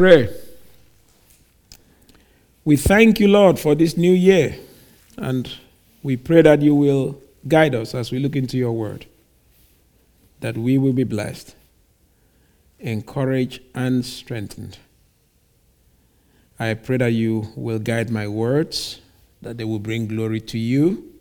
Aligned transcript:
Pray. 0.00 0.34
We 2.64 2.76
thank 2.76 3.20
you, 3.20 3.28
Lord, 3.28 3.58
for 3.58 3.74
this 3.74 3.98
new 3.98 4.14
year, 4.14 4.56
and 5.18 5.54
we 6.02 6.16
pray 6.16 6.40
that 6.40 6.62
you 6.62 6.74
will 6.74 7.20
guide 7.46 7.74
us 7.74 7.94
as 7.94 8.10
we 8.10 8.18
look 8.18 8.34
into 8.34 8.56
your 8.56 8.72
word, 8.72 9.04
that 10.40 10.56
we 10.56 10.78
will 10.78 10.94
be 10.94 11.04
blessed, 11.04 11.54
encouraged, 12.78 13.60
and 13.74 14.02
strengthened. 14.02 14.78
I 16.58 16.72
pray 16.72 16.96
that 16.96 17.12
you 17.12 17.52
will 17.54 17.78
guide 17.78 18.08
my 18.08 18.26
words, 18.26 19.02
that 19.42 19.58
they 19.58 19.64
will 19.64 19.80
bring 19.80 20.06
glory 20.06 20.40
to 20.40 20.56
you, 20.58 21.12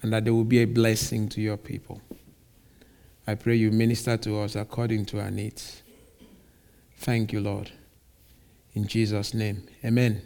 and 0.00 0.12
that 0.12 0.24
they 0.24 0.30
will 0.30 0.44
be 0.44 0.62
a 0.62 0.64
blessing 0.64 1.28
to 1.30 1.40
your 1.40 1.56
people. 1.56 2.00
I 3.26 3.34
pray 3.34 3.56
you 3.56 3.72
minister 3.72 4.16
to 4.16 4.38
us 4.42 4.54
according 4.54 5.06
to 5.06 5.20
our 5.20 5.32
needs. 5.32 5.82
Thank 6.98 7.32
you, 7.32 7.40
Lord. 7.40 7.72
In 8.76 8.86
Jesus' 8.86 9.32
name, 9.32 9.62
amen. 9.82 10.20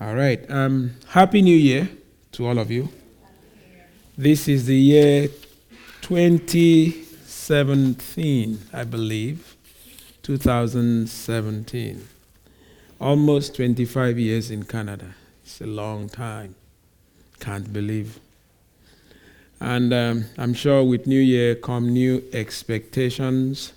All 0.00 0.14
right. 0.14 0.48
Um, 0.48 0.92
Happy 1.08 1.42
New 1.42 1.56
Year 1.56 1.88
to 2.32 2.46
all 2.46 2.58
of 2.60 2.70
you. 2.70 2.88
This 4.16 4.46
is 4.46 4.66
the 4.66 4.76
year 4.76 5.28
2017, 6.02 8.60
I 8.72 8.84
believe. 8.84 9.56
2017. 10.22 12.06
Almost 13.00 13.56
25 13.56 14.16
years 14.16 14.52
in 14.52 14.62
Canada. 14.62 15.16
It's 15.42 15.60
a 15.60 15.66
long 15.66 16.08
time. 16.08 16.54
Can't 17.40 17.72
believe. 17.72 18.20
And 19.58 19.92
um, 19.92 20.26
I'm 20.38 20.54
sure 20.54 20.84
with 20.84 21.08
New 21.08 21.18
Year 21.18 21.56
come 21.56 21.92
new 21.92 22.22
expectations 22.32 23.72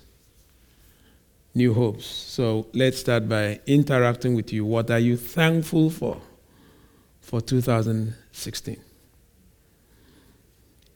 new 1.54 1.72
hopes. 1.72 2.04
So 2.06 2.66
let's 2.72 2.98
start 2.98 3.28
by 3.28 3.60
interacting 3.66 4.34
with 4.34 4.52
you. 4.52 4.64
What 4.64 4.90
are 4.90 4.98
you 4.98 5.16
thankful 5.16 5.90
for 5.90 6.20
for 7.20 7.40
2016? 7.40 8.76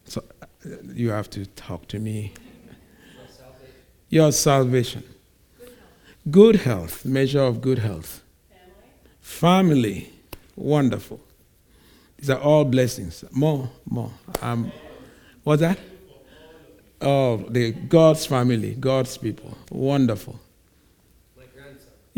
So 0.05 0.25
uh, 0.43 0.47
you 0.93 1.11
have 1.11 1.31
to 1.31 1.47
talk 1.47 1.87
to 1.89 1.99
me. 1.99 2.33
Your 4.09 4.33
salvation. 4.33 5.05
Good 6.31 6.57
health, 6.57 7.05
measure 7.05 7.43
of 7.43 7.61
good 7.61 7.79
health. 7.79 8.23
Family. 9.21 10.01
Family. 10.01 10.13
Wonderful. 10.57 11.21
These 12.19 12.31
are 12.31 12.41
all 12.41 12.65
blessings. 12.65 13.25
More, 13.31 13.71
more. 13.89 14.11
Um, 14.43 14.73
what's 15.45 15.61
that? 15.61 15.79
Oh, 17.01 17.37
the 17.49 17.71
God's 17.71 18.27
family, 18.27 18.75
God's 18.75 19.17
people. 19.17 19.57
Wonderful. 19.71 20.41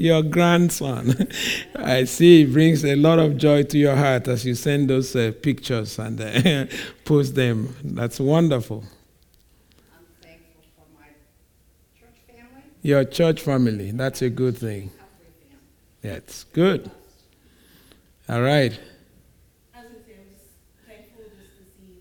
Your 0.01 0.23
grandson. 0.23 1.29
I 1.77 2.05
see 2.05 2.41
it 2.43 2.53
brings 2.55 2.83
a 2.87 2.95
lot 2.97 3.19
of 3.19 3.37
joy 3.37 3.65
to 3.65 3.77
your 3.77 3.95
heart 3.97 4.29
as 4.29 4.47
you 4.47 4.55
send 4.55 4.89
those 4.89 5.15
uh, 5.15 5.31
pictures 5.43 5.99
and 5.99 6.19
uh, 6.19 6.65
post 7.05 7.35
them. 7.35 7.77
That's 7.85 8.19
wonderful. 8.19 8.83
I'm 9.93 10.07
thankful 10.23 10.63
for 10.75 10.87
my 10.99 11.09
church 12.01 12.17
family. 12.27 12.63
Your 12.81 13.05
church 13.05 13.43
family. 13.43 13.91
That's 13.91 14.23
a 14.23 14.31
good 14.31 14.57
thing. 14.57 14.91
Yeah, 16.03 16.13
it's 16.13 16.45
good. 16.45 16.91
All 18.27 18.41
right. 18.41 18.73
I 19.75 19.81
was 19.83 19.85
gonna 19.93 20.01
say, 20.07 20.15
I'm 20.17 20.33
just 20.33 20.49
thankful 20.89 21.25
just 21.29 21.59
to 21.59 21.65
see, 21.77 22.01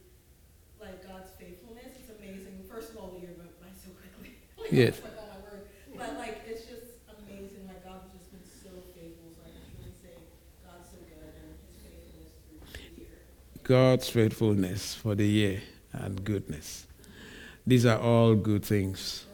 like, 0.80 1.06
God's 1.06 1.32
faithfulness. 1.38 1.92
It's 2.00 2.10
amazing. 2.18 2.64
First 2.72 2.92
of 2.92 2.98
all, 2.98 3.10
the 3.14 3.20
year 3.28 3.36
went 3.38 3.60
by 3.60 3.68
so 3.76 3.92
quickly. 4.00 4.38
Like, 4.58 4.72
Yes. 4.72 4.88
it's 4.96 5.04
like, 5.04 5.20
oh 5.20 5.36
my 5.36 5.40
word. 5.44 5.68
But 5.98 6.16
like, 6.18 6.48
it's 6.48 6.64
just 6.64 7.04
amazing. 7.12 7.68
Like, 7.68 7.84
God 7.84 8.00
has 8.08 8.16
just 8.16 8.32
been 8.32 8.46
so 8.48 8.72
faithful. 8.96 9.36
So 9.36 9.44
I 9.44 9.52
just 9.52 9.68
really 9.76 9.92
say, 10.00 10.16
God's 10.64 10.88
so 10.96 10.98
good 11.12 11.28
and 11.28 11.60
His 11.60 11.76
faithfulness 11.84 12.32
through 12.40 12.64
the 12.80 13.04
year. 13.04 13.20
God's 13.70 14.10
faithfulness 14.10 14.96
for 14.96 15.14
the 15.14 15.28
year 15.28 15.62
and 15.94 16.26
goodness. 16.26 16.88
These 17.68 17.86
are 17.86 18.00
all 18.00 18.34
good 18.34 18.66
things. 18.66 19.28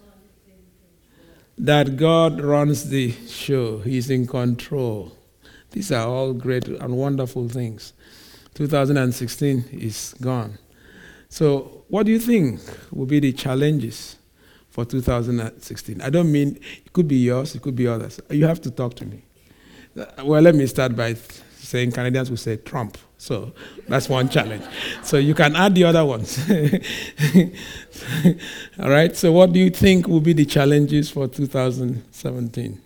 That 1.58 1.96
God 1.96 2.42
runs 2.42 2.90
the 2.90 3.14
show, 3.30 3.78
He's 3.78 4.10
in 4.10 4.28
control. 4.28 5.14
These 5.72 5.94
are 5.94 6.06
all 6.06 6.34
great 6.34 6.68
and 6.68 6.98
wonderful 6.98 7.48
things. 7.48 7.94
2016 8.56 9.70
is 9.72 10.14
gone. 10.22 10.58
So, 11.30 11.86
what 11.88 12.06
do 12.06 12.12
you 12.12 12.20
think 12.20 12.60
will 12.92 13.06
be 13.06 13.22
the 13.22 13.32
challenges 13.32 14.18
for 14.70 14.84
2016? 14.84 16.02
I 16.02 16.10
don't 16.10 16.30
mean 16.30 16.60
it 16.86 16.92
could 16.92 17.08
be 17.08 17.24
yours, 17.24 17.56
it 17.56 17.62
could 17.62 17.78
be 17.78 17.88
others. 17.88 18.20
You 18.30 18.48
have 18.48 18.60
to 18.64 18.72
talk 18.72 18.96
to 18.96 19.06
me. 19.06 19.24
Well, 20.22 20.42
let 20.42 20.56
me 20.56 20.68
start 20.68 20.94
by 20.94 21.14
saying 21.58 21.94
Canadians 21.94 22.30
will 22.30 22.36
say 22.36 22.58
Trump. 22.58 22.98
So 23.18 23.54
that's 23.88 24.10
one 24.10 24.30
challenge. 24.30 24.64
So 25.04 25.18
you 25.18 25.34
can 25.34 25.56
add 25.56 25.74
the 25.74 25.86
other 25.86 26.06
ones. 26.06 26.38
All 28.80 28.90
right. 28.90 29.16
So 29.16 29.32
what 29.32 29.54
do 29.54 29.60
you 29.60 29.70
think 29.70 30.08
will 30.08 30.20
be 30.20 30.34
the 30.34 30.46
challenges 30.46 31.10
for 31.10 31.28
2017? 31.28 32.82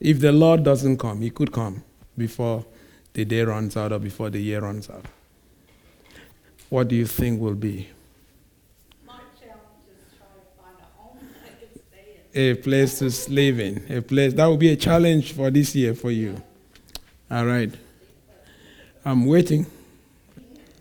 If 0.00 0.20
the 0.20 0.30
Lord 0.30 0.62
doesn't 0.62 0.98
come, 0.98 1.22
He 1.22 1.30
could 1.30 1.52
come 1.52 1.82
before 2.16 2.64
the 3.14 3.24
day 3.24 3.42
runs 3.42 3.76
out 3.76 3.92
or 3.92 3.98
before 3.98 4.30
the 4.30 4.40
year 4.40 4.60
runs 4.60 4.88
out. 4.90 5.04
What 6.68 6.88
do 6.88 6.96
you 6.96 7.06
think 7.06 7.40
will 7.40 7.54
be 7.54 7.88
My 9.06 9.14
challenge 9.40 9.58
is 9.88 10.16
trying 10.16 10.28
to 10.38 10.62
find 10.62 10.76
a 10.78 11.02
home 11.02 11.18
I 11.44 11.48
can 11.48 11.80
stay 11.88 12.40
in. 12.50 12.56
a 12.56 12.60
place 12.60 12.98
to 12.98 13.30
live 13.32 13.58
in? 13.58 13.84
A 13.96 14.02
place 14.02 14.34
that 14.34 14.46
will 14.46 14.58
be 14.58 14.68
a 14.68 14.76
challenge 14.76 15.32
for 15.32 15.50
this 15.50 15.74
year 15.74 15.94
for 15.94 16.10
you. 16.10 16.40
All 17.30 17.46
right. 17.46 17.72
I'm 19.08 19.24
waiting. 19.24 19.64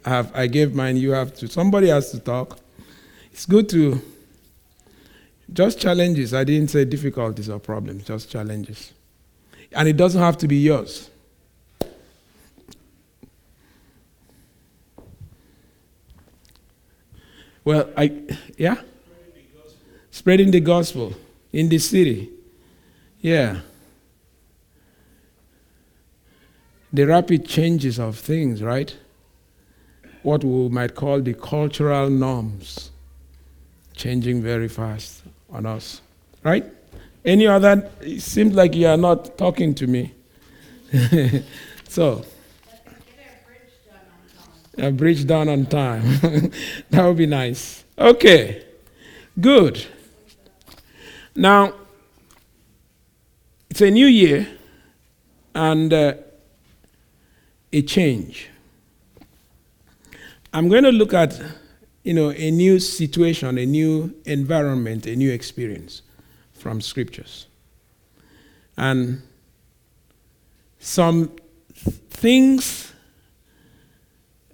I 0.04 0.10
have 0.10 0.36
I 0.36 0.48
gave 0.48 0.76
mine, 0.76 0.98
you 0.98 1.12
have 1.12 1.34
to. 1.36 1.48
Somebody 1.48 1.88
has 1.88 2.12
to 2.12 2.20
talk. 2.20 2.60
It's 3.32 3.46
good 3.46 3.70
to 3.70 4.02
just 5.54 5.80
challenges. 5.80 6.34
I 6.34 6.44
didn't 6.44 6.70
say 6.70 6.84
difficulties 6.84 7.50
or 7.50 7.58
problems, 7.58 8.04
just 8.04 8.30
challenges. 8.30 8.92
And 9.72 9.88
it 9.88 9.96
doesn't 9.96 10.22
have 10.22 10.38
to 10.40 10.48
be 10.48 10.58
yours. 10.58 11.10
Well, 17.64 17.90
I 17.96 18.12
yeah? 18.58 18.82
Spreading 20.12 20.52
the 20.52 20.60
gospel 20.60 21.14
in 21.54 21.70
the 21.70 21.80
city. 21.80 22.30
Yeah. 23.22 23.62
The 26.94 27.06
rapid 27.06 27.46
changes 27.46 28.00
of 28.00 28.18
things, 28.18 28.64
right? 28.64 28.96
What 30.24 30.44
we 30.44 30.70
might 30.70 30.96
call 30.96 31.22
the 31.22 31.34
cultural 31.34 32.10
norms 32.10 32.92
changing 33.96 34.42
very 34.42 34.68
fast 34.68 35.24
on 35.50 35.66
us, 35.66 36.02
right? 36.44 36.66
Any 37.26 37.48
other? 37.48 37.90
It 38.02 38.22
seems 38.22 38.54
like 38.54 38.76
you 38.76 38.88
are 38.88 38.98
not 38.98 39.38
talking 39.38 39.74
to 39.76 39.88
me. 39.88 40.14
so, 41.90 42.24
a 44.78 44.92
bridge 44.92 45.26
down 45.26 45.50
on 45.50 45.66
time. 45.66 46.04
that 46.90 47.06
would 47.06 47.18
be 47.18 47.26
nice. 47.26 47.84
Okay, 47.98 48.64
good. 49.40 49.86
Now, 51.36 51.74
it's 53.70 53.82
a 53.82 53.92
new 53.92 54.08
year 54.08 54.48
and 55.54 55.92
uh, 55.92 56.14
a 57.78 57.82
change. 57.84 58.50
I'm 60.52 60.68
going 60.68 60.84
to 60.84 60.92
look 60.92 61.14
at, 61.14 61.40
you 62.04 62.14
know, 62.14 62.32
a 62.32 62.50
new 62.50 62.80
situation, 62.80 63.60
a 63.60 63.66
new 63.68 64.16
environment, 64.26 65.06
a 65.06 65.16
new 65.16 65.32
experience 65.32 66.02
from 66.54 66.82
scriptures. 66.82 67.46
And 68.78 69.22
some 70.80 71.32
things 72.10 72.94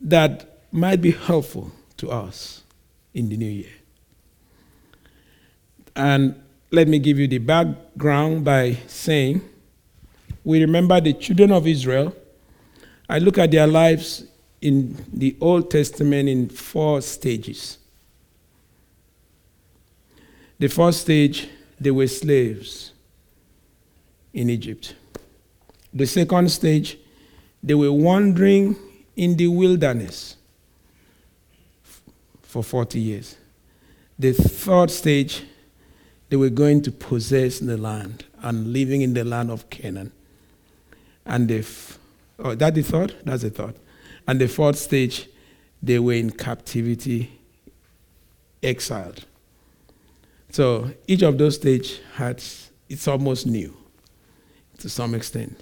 that 0.01 0.59
might 0.73 1.01
be 1.01 1.11
helpful 1.11 1.71
to 1.97 2.11
us 2.11 2.63
in 3.13 3.29
the 3.29 3.37
new 3.37 3.49
year. 3.49 3.71
And 5.95 6.41
let 6.71 6.89
me 6.89 6.99
give 6.99 7.19
you 7.19 7.27
the 7.29 7.37
background 7.37 8.43
by 8.43 8.79
saying 8.87 9.41
we 10.43 10.59
remember 10.59 10.99
the 10.99 11.13
children 11.13 11.51
of 11.53 11.67
Israel. 11.67 12.13
I 13.09 13.19
look 13.19 13.37
at 13.37 13.51
their 13.51 13.67
lives 13.67 14.25
in 14.61 14.95
the 15.11 15.35
Old 15.41 15.69
Testament 15.69 16.29
in 16.29 16.49
four 16.49 17.01
stages. 17.01 17.77
The 20.57 20.69
first 20.69 21.01
stage, 21.01 21.49
they 21.79 21.91
were 21.91 22.07
slaves 22.07 22.93
in 24.33 24.49
Egypt. 24.49 24.95
The 25.93 26.05
second 26.05 26.49
stage, 26.49 26.97
they 27.61 27.73
were 27.73 27.91
wandering 27.91 28.75
in 29.15 29.35
the 29.35 29.47
wilderness 29.47 30.37
for 32.41 32.63
40 32.63 32.99
years. 32.99 33.37
The 34.17 34.31
third 34.33 34.89
stage, 34.91 35.43
they 36.29 36.37
were 36.37 36.49
going 36.49 36.81
to 36.83 36.91
possess 36.91 37.59
the 37.59 37.77
land 37.77 38.25
and 38.41 38.71
living 38.71 39.01
in 39.01 39.13
the 39.13 39.23
land 39.23 39.51
of 39.51 39.69
Canaan. 39.69 40.11
And 41.25 41.47
the 41.47 41.61
oh, 42.39 42.55
that 42.55 42.75
the 42.75 42.81
third? 42.81 43.15
That's 43.23 43.43
the 43.43 43.49
third. 43.49 43.75
And 44.27 44.39
the 44.39 44.47
fourth 44.47 44.77
stage, 44.77 45.29
they 45.81 45.99
were 45.99 46.13
in 46.13 46.31
captivity, 46.31 47.39
exiled. 48.61 49.25
So 50.49 50.91
each 51.07 51.23
of 51.23 51.37
those 51.37 51.55
stages 51.55 51.99
had 52.15 52.41
it's 52.89 53.07
almost 53.07 53.47
new 53.47 53.75
to 54.77 54.89
some 54.89 55.15
extent. 55.15 55.59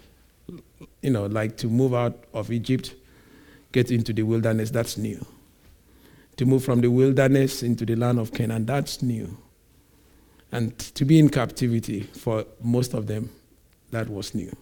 You 1.02 1.12
know, 1.12 1.28
like 1.28 1.58
to 1.58 1.68
move 1.68 1.94
out 1.94 2.24
of 2.34 2.52
Egypt, 2.52 2.96
get 3.72 3.92
into 3.92 4.14
the 4.14 4.24
wilderness, 4.24 4.70
that's 4.70 4.98
new. 4.98 5.26
To 6.38 6.46
move 6.46 6.64
from 6.64 6.82
the 6.82 6.90
wilderness 6.90 7.64
into 7.64 7.86
the 7.86 7.96
land 7.96 8.20
of 8.20 8.34
Canaan, 8.34 8.66
that's 8.66 9.02
new. 9.02 9.38
And 10.52 10.78
to 10.80 11.06
be 11.06 11.20
in 11.20 11.30
captivity 11.30 12.02
for 12.02 12.46
most 12.62 12.94
of 12.94 13.08
them, 13.08 13.30
that 13.92 14.10
was 14.10 14.36
new. 14.36 14.56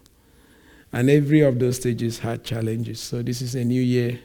And 0.92 1.08
every 1.08 1.40
of 1.40 1.58
those 1.58 1.76
stages 1.76 2.18
had 2.18 2.44
challenges. 2.44 3.00
So 3.00 3.22
this 3.22 3.42
is 3.42 3.54
a 3.54 3.64
new 3.64 3.80
year. 3.80 4.18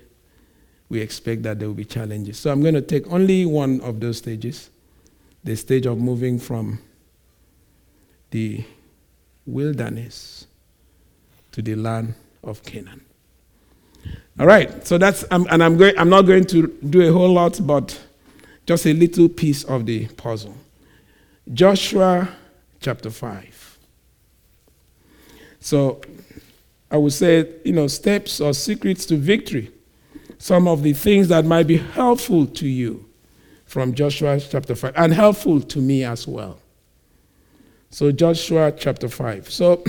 We 0.90 1.00
expect 1.00 1.44
that 1.44 1.60
there 1.60 1.68
will 1.68 1.76
be 1.76 1.86
challenges. 1.86 2.40
So 2.40 2.52
I'm 2.52 2.62
going 2.62 2.74
to 2.74 2.82
take 2.82 3.12
only 3.12 3.46
one 3.46 3.82
of 3.82 4.00
those 4.00 4.18
stages 4.18 4.70
the 5.44 5.56
stage 5.56 5.86
of 5.86 6.00
moving 6.00 6.40
from 6.40 6.80
the 8.32 8.64
wilderness 9.46 10.48
to 11.52 11.62
the 11.62 11.76
land 11.76 12.16
of 12.44 12.64
Canaan. 12.64 13.06
All 14.40 14.48
right, 14.48 14.86
so 14.86 14.98
that's, 14.98 15.24
um, 15.32 15.48
and 15.50 15.64
I'm, 15.64 15.78
going, 15.78 15.98
I'm 15.98 16.10
not 16.10 16.24
going 16.24 16.46
to 16.46 16.68
do 16.90 17.08
a 17.08 17.14
whole 17.14 17.32
lot, 17.32 17.60
but 17.66 17.98
just 18.66 18.86
a 18.88 18.94
little 18.94 19.30
piece 19.30 19.64
of 19.64 19.86
the 19.86 20.08
puzzle. 20.08 20.56
Joshua 21.54 22.28
chapter 22.82 23.12
5. 23.12 23.78
So 25.60 26.02
I 26.96 26.98
would 26.98 27.12
say, 27.12 27.50
you 27.66 27.74
know, 27.74 27.88
steps 27.88 28.40
or 28.40 28.54
secrets 28.54 29.06
to 29.08 29.18
victory. 29.18 29.70
Some 30.38 30.66
of 30.66 30.82
the 30.82 30.94
things 30.94 31.28
that 31.28 31.44
might 31.44 31.68
be 31.68 31.76
helpful 31.76 32.46
to 32.46 32.66
you 32.66 33.06
from 33.66 33.94
Joshua 33.94 34.40
chapter 34.40 34.76
5 34.76 34.94
and 34.96 35.14
helpful 35.14 35.60
to 35.60 35.80
me 35.80 36.06
as 36.06 36.26
well. 36.26 36.58
So, 37.90 38.14
Joshua 38.14 38.72
chapter 38.72 39.10
5. 39.10 39.52
So, 39.52 39.84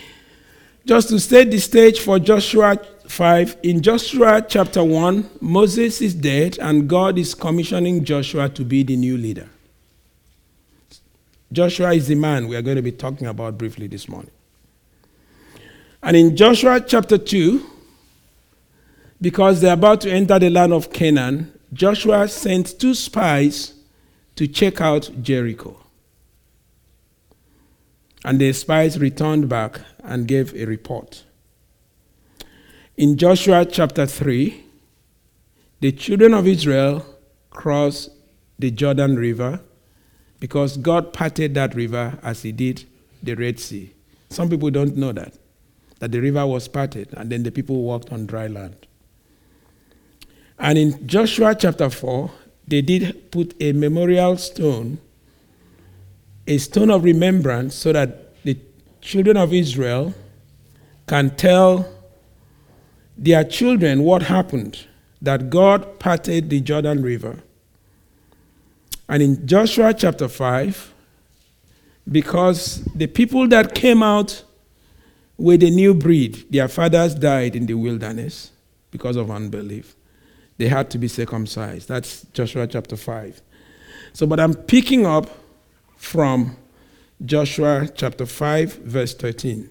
just 0.84 1.08
to 1.08 1.18
set 1.18 1.50
the 1.50 1.58
stage 1.58 2.00
for 2.00 2.18
Joshua 2.18 2.76
5, 3.06 3.56
in 3.62 3.80
Joshua 3.80 4.44
chapter 4.46 4.84
1, 4.84 5.30
Moses 5.40 6.02
is 6.02 6.12
dead 6.12 6.58
and 6.58 6.86
God 6.86 7.16
is 7.16 7.34
commissioning 7.34 8.04
Joshua 8.04 8.50
to 8.50 8.62
be 8.62 8.82
the 8.82 8.96
new 8.96 9.16
leader. 9.16 9.48
Joshua 11.50 11.94
is 11.94 12.08
the 12.08 12.14
man 12.14 12.46
we 12.46 12.56
are 12.56 12.62
going 12.62 12.76
to 12.76 12.82
be 12.82 12.92
talking 12.92 13.26
about 13.26 13.56
briefly 13.56 13.86
this 13.86 14.06
morning. 14.06 14.32
And 16.02 16.16
in 16.16 16.36
Joshua 16.36 16.80
chapter 16.80 17.18
2, 17.18 17.64
because 19.20 19.60
they're 19.60 19.74
about 19.74 20.00
to 20.02 20.10
enter 20.10 20.38
the 20.38 20.50
land 20.50 20.72
of 20.72 20.92
Canaan, 20.92 21.52
Joshua 21.72 22.28
sent 22.28 22.78
two 22.78 22.94
spies 22.94 23.74
to 24.36 24.46
check 24.46 24.80
out 24.80 25.10
Jericho. 25.22 25.76
And 28.24 28.40
the 28.40 28.52
spies 28.52 28.98
returned 28.98 29.48
back 29.48 29.80
and 30.02 30.26
gave 30.26 30.54
a 30.54 30.64
report. 30.64 31.24
In 32.96 33.16
Joshua 33.16 33.64
chapter 33.64 34.06
3, 34.06 34.64
the 35.80 35.92
children 35.92 36.34
of 36.34 36.46
Israel 36.46 37.04
crossed 37.50 38.10
the 38.58 38.70
Jordan 38.70 39.16
River 39.16 39.60
because 40.40 40.76
God 40.76 41.12
parted 41.12 41.54
that 41.54 41.74
river 41.74 42.18
as 42.22 42.42
He 42.42 42.52
did 42.52 42.84
the 43.22 43.34
Red 43.34 43.60
Sea. 43.60 43.92
Some 44.30 44.48
people 44.48 44.70
don't 44.70 44.96
know 44.96 45.12
that, 45.12 45.34
that 45.98 46.12
the 46.12 46.20
river 46.20 46.46
was 46.46 46.68
parted 46.68 47.08
and 47.16 47.30
then 47.30 47.42
the 47.42 47.50
people 47.50 47.82
walked 47.82 48.12
on 48.12 48.26
dry 48.26 48.46
land. 48.46 48.86
And 50.58 50.78
in 50.78 51.06
Joshua 51.06 51.54
chapter 51.54 51.90
4, 51.90 52.30
they 52.66 52.82
did 52.82 53.30
put 53.30 53.54
a 53.60 53.72
memorial 53.72 54.36
stone, 54.36 54.98
a 56.46 56.58
stone 56.58 56.90
of 56.90 57.04
remembrance, 57.04 57.74
so 57.74 57.92
that 57.92 58.42
the 58.44 58.58
children 59.00 59.36
of 59.36 59.52
Israel 59.52 60.14
can 61.06 61.34
tell 61.36 61.88
their 63.16 63.44
children 63.44 64.02
what 64.02 64.22
happened 64.22 64.86
that 65.22 65.50
God 65.50 65.98
parted 65.98 66.50
the 66.50 66.60
Jordan 66.60 67.02
River 67.02 67.42
and 69.08 69.22
in 69.22 69.46
Joshua 69.46 69.94
chapter 69.94 70.28
5, 70.28 70.92
because 72.10 72.84
the 72.94 73.06
people 73.06 73.48
that 73.48 73.74
came 73.74 74.02
out 74.02 74.44
with 75.38 75.62
a 75.62 75.70
new 75.70 75.94
breed, 75.94 76.44
their 76.50 76.68
fathers 76.68 77.14
died 77.14 77.54
in 77.54 77.66
the 77.66 77.74
wilderness 77.74 78.50
because 78.90 79.16
of 79.16 79.30
unbelief. 79.30 79.94
They 80.58 80.68
had 80.68 80.90
to 80.90 80.98
be 80.98 81.06
circumcised. 81.06 81.88
That's 81.88 82.22
Joshua 82.32 82.66
chapter 82.66 82.96
5. 82.96 83.40
So, 84.12 84.26
but 84.26 84.40
I'm 84.40 84.54
picking 84.54 85.06
up 85.06 85.30
from 85.96 86.56
Joshua 87.24 87.88
chapter 87.94 88.26
5, 88.26 88.74
verse 88.78 89.14
13. 89.14 89.70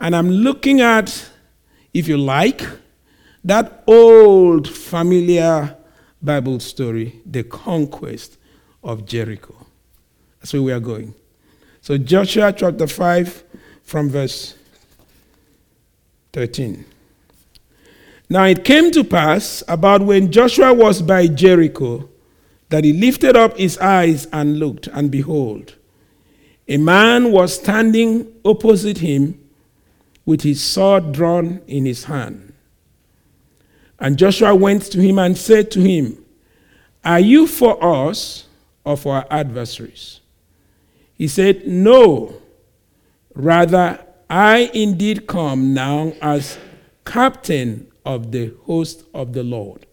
And 0.00 0.16
I'm 0.16 0.30
looking 0.30 0.80
at, 0.80 1.28
if 1.94 2.08
you 2.08 2.18
like, 2.18 2.62
that 3.44 3.84
old 3.86 4.68
familiar 4.68 5.76
Bible 6.20 6.58
story, 6.58 7.20
the 7.24 7.44
conquest 7.44 8.36
of 8.82 9.06
Jericho. 9.06 9.54
That's 10.40 10.52
where 10.52 10.62
we 10.62 10.72
are 10.72 10.80
going. 10.80 11.14
So, 11.80 11.96
Joshua 11.96 12.52
chapter 12.52 12.88
5, 12.88 13.44
from 13.84 14.10
verse 14.10 14.54
13. 16.38 16.84
Now 18.30 18.44
it 18.44 18.62
came 18.64 18.92
to 18.92 19.02
pass 19.02 19.64
about 19.66 20.02
when 20.02 20.30
Joshua 20.30 20.72
was 20.72 21.02
by 21.02 21.26
Jericho 21.26 22.08
that 22.68 22.84
he 22.84 22.92
lifted 22.92 23.36
up 23.36 23.56
his 23.56 23.76
eyes 23.78 24.28
and 24.32 24.60
looked, 24.60 24.86
and 24.86 25.10
behold, 25.10 25.74
a 26.68 26.76
man 26.76 27.32
was 27.32 27.54
standing 27.54 28.32
opposite 28.44 28.98
him 28.98 29.40
with 30.24 30.42
his 30.42 30.62
sword 30.62 31.10
drawn 31.10 31.60
in 31.66 31.86
his 31.86 32.04
hand. 32.04 32.52
And 33.98 34.16
Joshua 34.16 34.54
went 34.54 34.82
to 34.92 35.00
him 35.00 35.18
and 35.18 35.36
said 35.36 35.72
to 35.72 35.80
him, 35.80 36.24
Are 37.04 37.18
you 37.18 37.48
for 37.48 37.82
us 37.82 38.46
or 38.84 38.96
for 38.96 39.16
our 39.16 39.26
adversaries. 39.28 40.20
He 41.14 41.26
said, 41.26 41.66
No, 41.66 42.40
rather, 43.34 43.98
I 44.30 44.70
indeed 44.74 45.26
come 45.26 45.72
now 45.72 46.12
as 46.20 46.58
captain 47.04 47.90
of 48.04 48.32
the 48.32 48.54
host 48.64 49.04
of 49.14 49.32
the 49.32 49.42
Lord. 49.42 49.86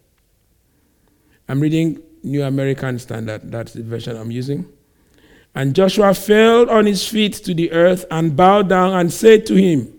I'm 1.48 1.60
reading 1.60 2.02
New 2.22 2.42
American 2.42 2.98
Standard, 2.98 3.50
that's 3.50 3.72
the 3.72 3.82
version 3.82 4.16
I'm 4.16 4.30
using. 4.30 4.66
And 5.54 5.74
Joshua 5.74 6.12
fell 6.12 6.68
on 6.68 6.84
his 6.84 7.08
feet 7.08 7.34
to 7.34 7.54
the 7.54 7.72
earth 7.72 8.04
and 8.10 8.36
bowed 8.36 8.68
down 8.68 8.92
and 8.92 9.12
said 9.12 9.46
to 9.46 9.54
him, 9.54 9.98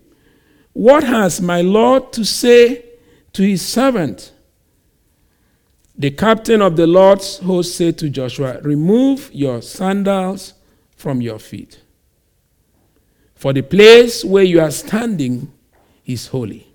What 0.73 1.03
has 1.03 1.41
my 1.41 1.61
Lord 1.61 2.13
to 2.13 2.23
say 2.23 2.85
to 3.33 3.43
his 3.43 3.65
servant? 3.65 4.33
The 5.97 6.11
captain 6.11 6.61
of 6.61 6.75
the 6.75 6.85
Lord's 6.85 7.39
host 7.39 7.75
said 7.75 7.97
to 7.99 8.09
Joshua, 8.09 8.59
Remove 8.61 9.31
your 9.33 9.63
sandals 9.63 10.53
from 10.95 11.21
your 11.21 11.39
feet, 11.39 11.81
for 13.37 13.53
the 13.53 13.61
place 13.61 14.25
where 14.25 14.43
you 14.43 14.59
are 14.59 14.71
standing 14.71 15.51
is 16.05 16.27
holy. 16.27 16.67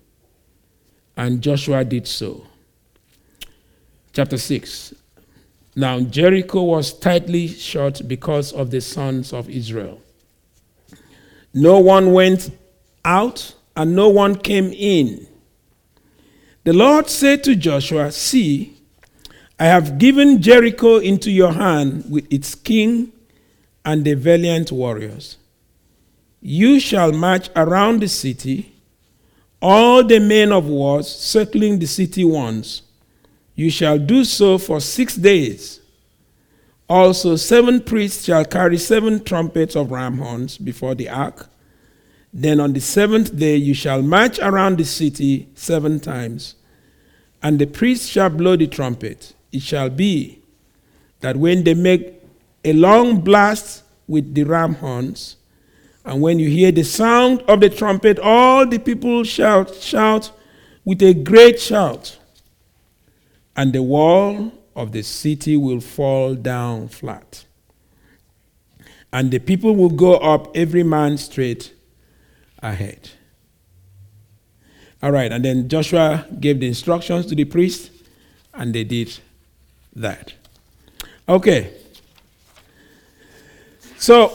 And 1.17 1.43
Joshua 1.43 1.85
did 1.85 2.07
so. 2.07 2.47
Chapter 4.13 4.39
6. 4.39 4.95
Now 5.75 6.01
Jericho 6.01 6.63
was 6.63 6.93
tightly 6.93 7.49
shut 7.49 8.07
because 8.07 8.53
of 8.53 8.71
the 8.71 8.81
sons 8.81 9.33
of 9.33 9.51
Israel. 9.51 10.01
No 11.53 11.81
one 11.81 12.13
went 12.13 12.51
out 13.05 13.55
and 13.77 13.97
no 13.97 14.09
one 14.09 14.37
came 14.37 14.73
in. 14.73 15.27
The 16.63 16.73
Lord 16.73 17.09
said 17.09 17.43
to 17.45 17.57
Joshua, 17.57 18.13
See, 18.13 18.81
I 19.59 19.65
have 19.65 19.99
given 19.99 20.41
Jericho 20.41 20.99
into 20.99 21.31
your 21.31 21.53
hand 21.53 22.05
with 22.09 22.33
its 22.33 22.55
king 22.55 23.11
and 23.85 24.05
the 24.05 24.15
valiant 24.15 24.71
warriors. 24.71 25.39
You 26.43 26.81
shall 26.81 27.13
march 27.13 27.49
around 27.57 28.01
the 28.01 28.09
city, 28.09 28.75
all 29.63 30.05
the 30.05 30.19
men 30.19 30.53
of 30.53 30.67
war 30.67 31.03
circling 31.03 31.79
the 31.79 31.87
city 31.87 32.25
once. 32.25 32.83
You 33.55 33.71
shall 33.71 33.99
do 33.99 34.25
so 34.25 34.59
for 34.59 34.81
six 34.81 35.15
days. 35.15 35.81
Also, 36.89 37.37
seven 37.37 37.81
priests 37.81 38.25
shall 38.25 38.45
carry 38.45 38.77
seven 38.77 39.23
trumpets 39.25 39.77
of 39.77 39.93
ram 39.93 40.19
horns 40.19 40.59
before 40.59 40.95
the 40.95 41.09
ark. 41.09 41.49
Then 42.35 42.61
on 42.61 42.73
the 42.73 42.81
seventh 42.81 43.37
day 43.37 43.57
you 43.57 43.73
shall 43.73 44.03
march 44.03 44.39
around 44.41 44.79
the 44.79 44.85
city 44.85 45.49
seven 45.55 46.01
times, 46.01 46.57
and 47.43 47.59
the 47.59 47.67
priests 47.67 48.09
shall 48.09 48.31
blow 48.31 48.57
the 48.57 48.67
trumpet 48.67 49.35
it 49.53 49.63
shall 49.63 49.91
be 49.91 50.41
that 51.21 51.37
when 51.37 51.63
they 51.63 51.75
make 51.75 52.15
a 52.65 52.73
long 52.73 53.21
blast 53.21 53.85
with 54.09 54.35
the 54.35 54.43
ram 54.45 54.75
horns. 54.75 55.37
And 56.05 56.21
when 56.21 56.39
you 56.39 56.49
hear 56.49 56.73
the 56.73 56.83
sound 56.83 57.43
of 57.43 57.61
the 57.61 57.71
trumpet, 57.71 58.19
all 58.19 58.67
the 58.67 58.79
people 58.79 59.23
shout, 59.25 59.75
shout 59.75 60.33
with 60.85 61.03
a 61.03 61.15
great 61.15 61.61
shout. 61.61 62.19
And 63.57 63.73
the 63.73 63.83
wall 63.83 64.53
of 64.75 64.93
the 64.93 65.03
city 65.03 65.57
will 65.57 65.81
fall 65.81 66.35
down 66.35 66.89
flat. 66.89 67.45
And 69.13 69.31
the 69.31 69.39
people 69.39 69.77
will 69.77 69.91
go 69.91 70.17
up, 70.17 70.57
every 70.57 70.83
man 70.83 71.19
straight 71.19 71.75
ahead. 72.63 73.11
All 75.03 75.11
right, 75.11 75.31
and 75.31 75.45
then 75.45 75.69
Joshua 75.69 76.27
gave 76.41 76.61
the 76.61 76.67
instructions 76.69 77.27
to 77.27 77.35
the 77.35 77.45
priests, 77.45 77.91
and 78.55 78.75
they 78.75 78.85
did 78.85 79.19
that. 79.95 80.33
Okay. 81.29 81.75
So 83.99 84.33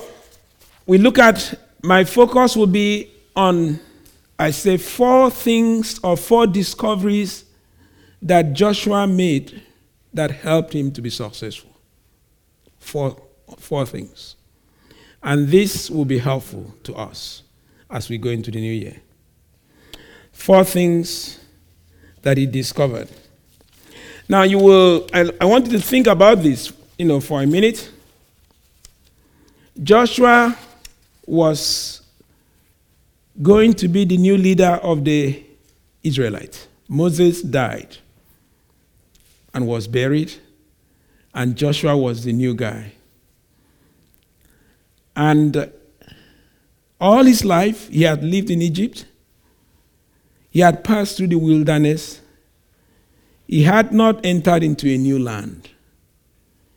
we 0.88 0.98
look 0.98 1.20
at 1.20 1.54
my 1.84 2.04
focus 2.06 2.56
will 2.56 2.66
be 2.66 3.12
on, 3.36 3.80
I 4.40 4.52
say, 4.52 4.78
four 4.78 5.30
things 5.30 6.00
or 6.04 6.18
four 6.18 6.48
discoveries 6.48 7.46
that 8.22 8.54
Joshua 8.54 9.06
made 9.06 9.62
that 10.14 10.32
helped 10.32 10.74
him 10.74 10.92
to 10.94 11.02
be 11.02 11.10
successful. 11.10 11.70
Four, 12.80 13.22
four 13.58 13.86
things. 13.86 14.36
And 15.22 15.50
this 15.50 15.90
will 15.90 16.06
be 16.06 16.18
helpful 16.18 16.74
to 16.84 16.96
us 16.96 17.44
as 17.90 18.10
we 18.10 18.18
go 18.18 18.30
into 18.30 18.50
the 18.50 18.62
new 18.62 18.74
year. 18.74 19.02
Four 20.32 20.64
things 20.64 21.40
that 22.22 22.38
he 22.38 22.46
discovered. 22.46 23.10
Now 24.30 24.44
you 24.44 24.60
will 24.60 25.08
I, 25.14 25.32
I 25.42 25.46
want 25.46 25.66
you 25.66 25.72
to 25.74 25.82
think 25.82 26.08
about 26.08 26.44
this, 26.44 26.72
you 26.98 27.06
know, 27.06 27.20
for 27.20 27.42
a 27.42 27.48
minute. 27.48 27.90
Joshua 29.82 30.58
was 31.28 32.02
going 33.42 33.74
to 33.74 33.88
be 33.88 34.06
the 34.06 34.18
new 34.18 34.38
leader 34.38 34.80
of 34.82 35.04
the 35.04 35.44
Israelites. 36.02 36.68
Moses 36.88 37.42
died 37.42 37.98
and 39.54 39.68
was 39.68 39.88
buried, 39.88 40.34
and 41.34 41.56
Joshua 41.56 41.96
was 41.96 42.24
the 42.24 42.34
new 42.34 42.56
guy. 42.56 42.94
And 45.16 45.72
all 47.00 47.24
his 47.26 47.44
life, 47.44 47.90
he 47.90 48.04
had 48.04 48.24
lived 48.24 48.50
in 48.50 48.62
Egypt. 48.62 49.06
He 50.50 50.62
had 50.62 50.84
passed 50.84 51.18
through 51.18 51.28
the 51.28 51.38
wilderness. 51.38 52.22
He 53.48 53.64
had 53.64 53.92
not 53.92 54.26
entered 54.26 54.64
into 54.64 54.88
a 54.90 54.98
new 54.98 55.20
land. 55.20 55.70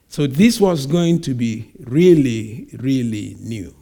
So 0.08 0.26
this 0.26 0.60
was 0.60 0.86
going 0.86 1.20
to 1.22 1.34
be 1.34 1.70
really, 1.78 2.68
really 2.78 3.36
new. 3.40 3.74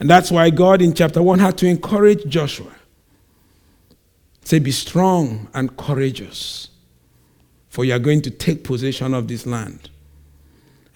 And 0.00 0.08
that's 0.08 0.30
why 0.30 0.48
God 0.48 0.80
in 0.80 0.94
chapter 0.94 1.22
1 1.22 1.38
had 1.38 1.58
to 1.58 1.66
encourage 1.66 2.24
Joshua. 2.26 2.72
Say, 4.42 4.58
be 4.58 4.72
strong 4.72 5.48
and 5.52 5.76
courageous, 5.76 6.70
for 7.68 7.84
you 7.84 7.92
are 7.92 7.98
going 7.98 8.22
to 8.22 8.30
take 8.30 8.64
possession 8.64 9.12
of 9.12 9.28
this 9.28 9.46
land. 9.46 9.90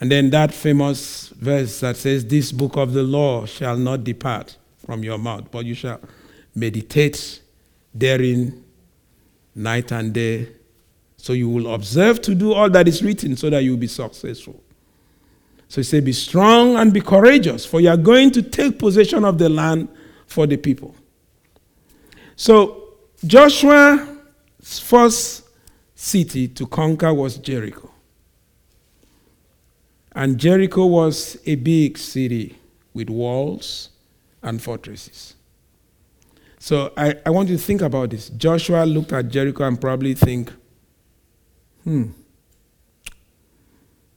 And 0.00 0.10
then 0.10 0.30
that 0.30 0.52
famous 0.52 1.28
verse 1.28 1.80
that 1.80 1.96
says, 1.96 2.26
This 2.26 2.50
book 2.50 2.76
of 2.76 2.94
the 2.94 3.02
law 3.02 3.46
shall 3.46 3.76
not 3.76 4.02
depart 4.02 4.56
from 4.84 5.04
your 5.04 5.18
mouth, 5.18 5.50
but 5.50 5.66
you 5.66 5.74
shall 5.74 6.00
meditate 6.54 7.40
therein 7.94 8.64
night 9.54 9.92
and 9.92 10.12
day. 10.12 10.48
So 11.16 11.32
you 11.32 11.48
will 11.48 11.72
observe 11.72 12.20
to 12.22 12.34
do 12.34 12.52
all 12.52 12.68
that 12.70 12.88
is 12.88 13.02
written 13.02 13.36
so 13.36 13.50
that 13.50 13.62
you 13.62 13.72
will 13.72 13.78
be 13.78 13.86
successful. 13.86 14.63
So 15.74 15.80
he 15.80 15.82
said, 15.82 16.04
Be 16.04 16.12
strong 16.12 16.76
and 16.76 16.92
be 16.92 17.00
courageous, 17.00 17.66
for 17.66 17.80
you 17.80 17.88
are 17.88 17.96
going 17.96 18.30
to 18.30 18.42
take 18.42 18.78
possession 18.78 19.24
of 19.24 19.38
the 19.38 19.48
land 19.48 19.88
for 20.24 20.46
the 20.46 20.56
people. 20.56 20.94
So 22.36 22.94
Joshua's 23.26 24.78
first 24.78 25.42
city 25.96 26.46
to 26.46 26.68
conquer 26.68 27.12
was 27.12 27.38
Jericho. 27.38 27.90
And 30.12 30.38
Jericho 30.38 30.86
was 30.86 31.38
a 31.44 31.56
big 31.56 31.98
city 31.98 32.56
with 32.92 33.10
walls 33.10 33.88
and 34.44 34.62
fortresses. 34.62 35.34
So 36.60 36.92
I, 36.96 37.16
I 37.26 37.30
want 37.30 37.48
you 37.48 37.56
to 37.56 37.62
think 37.62 37.82
about 37.82 38.10
this. 38.10 38.28
Joshua 38.28 38.84
looked 38.84 39.12
at 39.12 39.28
Jericho 39.28 39.64
and 39.64 39.80
probably 39.80 40.14
think, 40.14 40.52
hmm, 41.82 42.10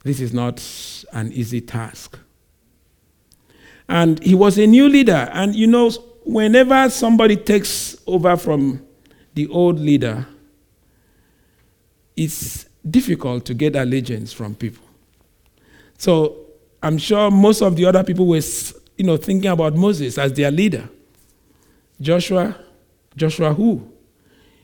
this 0.08 0.22
is 0.22 0.34
not 0.34 0.64
an 1.14 1.32
easy 1.34 1.62
task. 1.62 2.18
And 3.90 4.22
he 4.24 4.36
was 4.36 4.58
a 4.58 4.68
new 4.68 4.90
leader. 4.90 5.30
And 5.32 5.56
you 5.56 5.68
know, 5.68 5.92
whenever 6.24 6.90
somebody 6.90 7.36
takes 7.36 7.98
over 8.08 8.36
from 8.38 8.86
the 9.34 9.48
old 9.48 9.80
leader, 9.80 10.26
it's 12.16 12.66
difficult 12.90 13.46
to 13.46 13.54
get 13.54 13.76
allegiance 13.76 14.34
from 14.34 14.56
people. 14.56 14.84
So 15.98 16.48
I'm 16.82 16.98
sure 16.98 17.30
most 17.32 17.62
of 17.62 17.76
the 17.76 17.86
other 17.86 18.04
people 18.04 18.28
were, 18.28 18.42
you 18.98 19.06
know, 19.06 19.18
thinking 19.18 19.50
about 19.50 19.76
Moses 19.76 20.18
as 20.18 20.34
their 20.34 20.52
leader. 20.52 20.90
Joshua, 22.00 22.56
Joshua 23.16 23.54
who? 23.54 23.92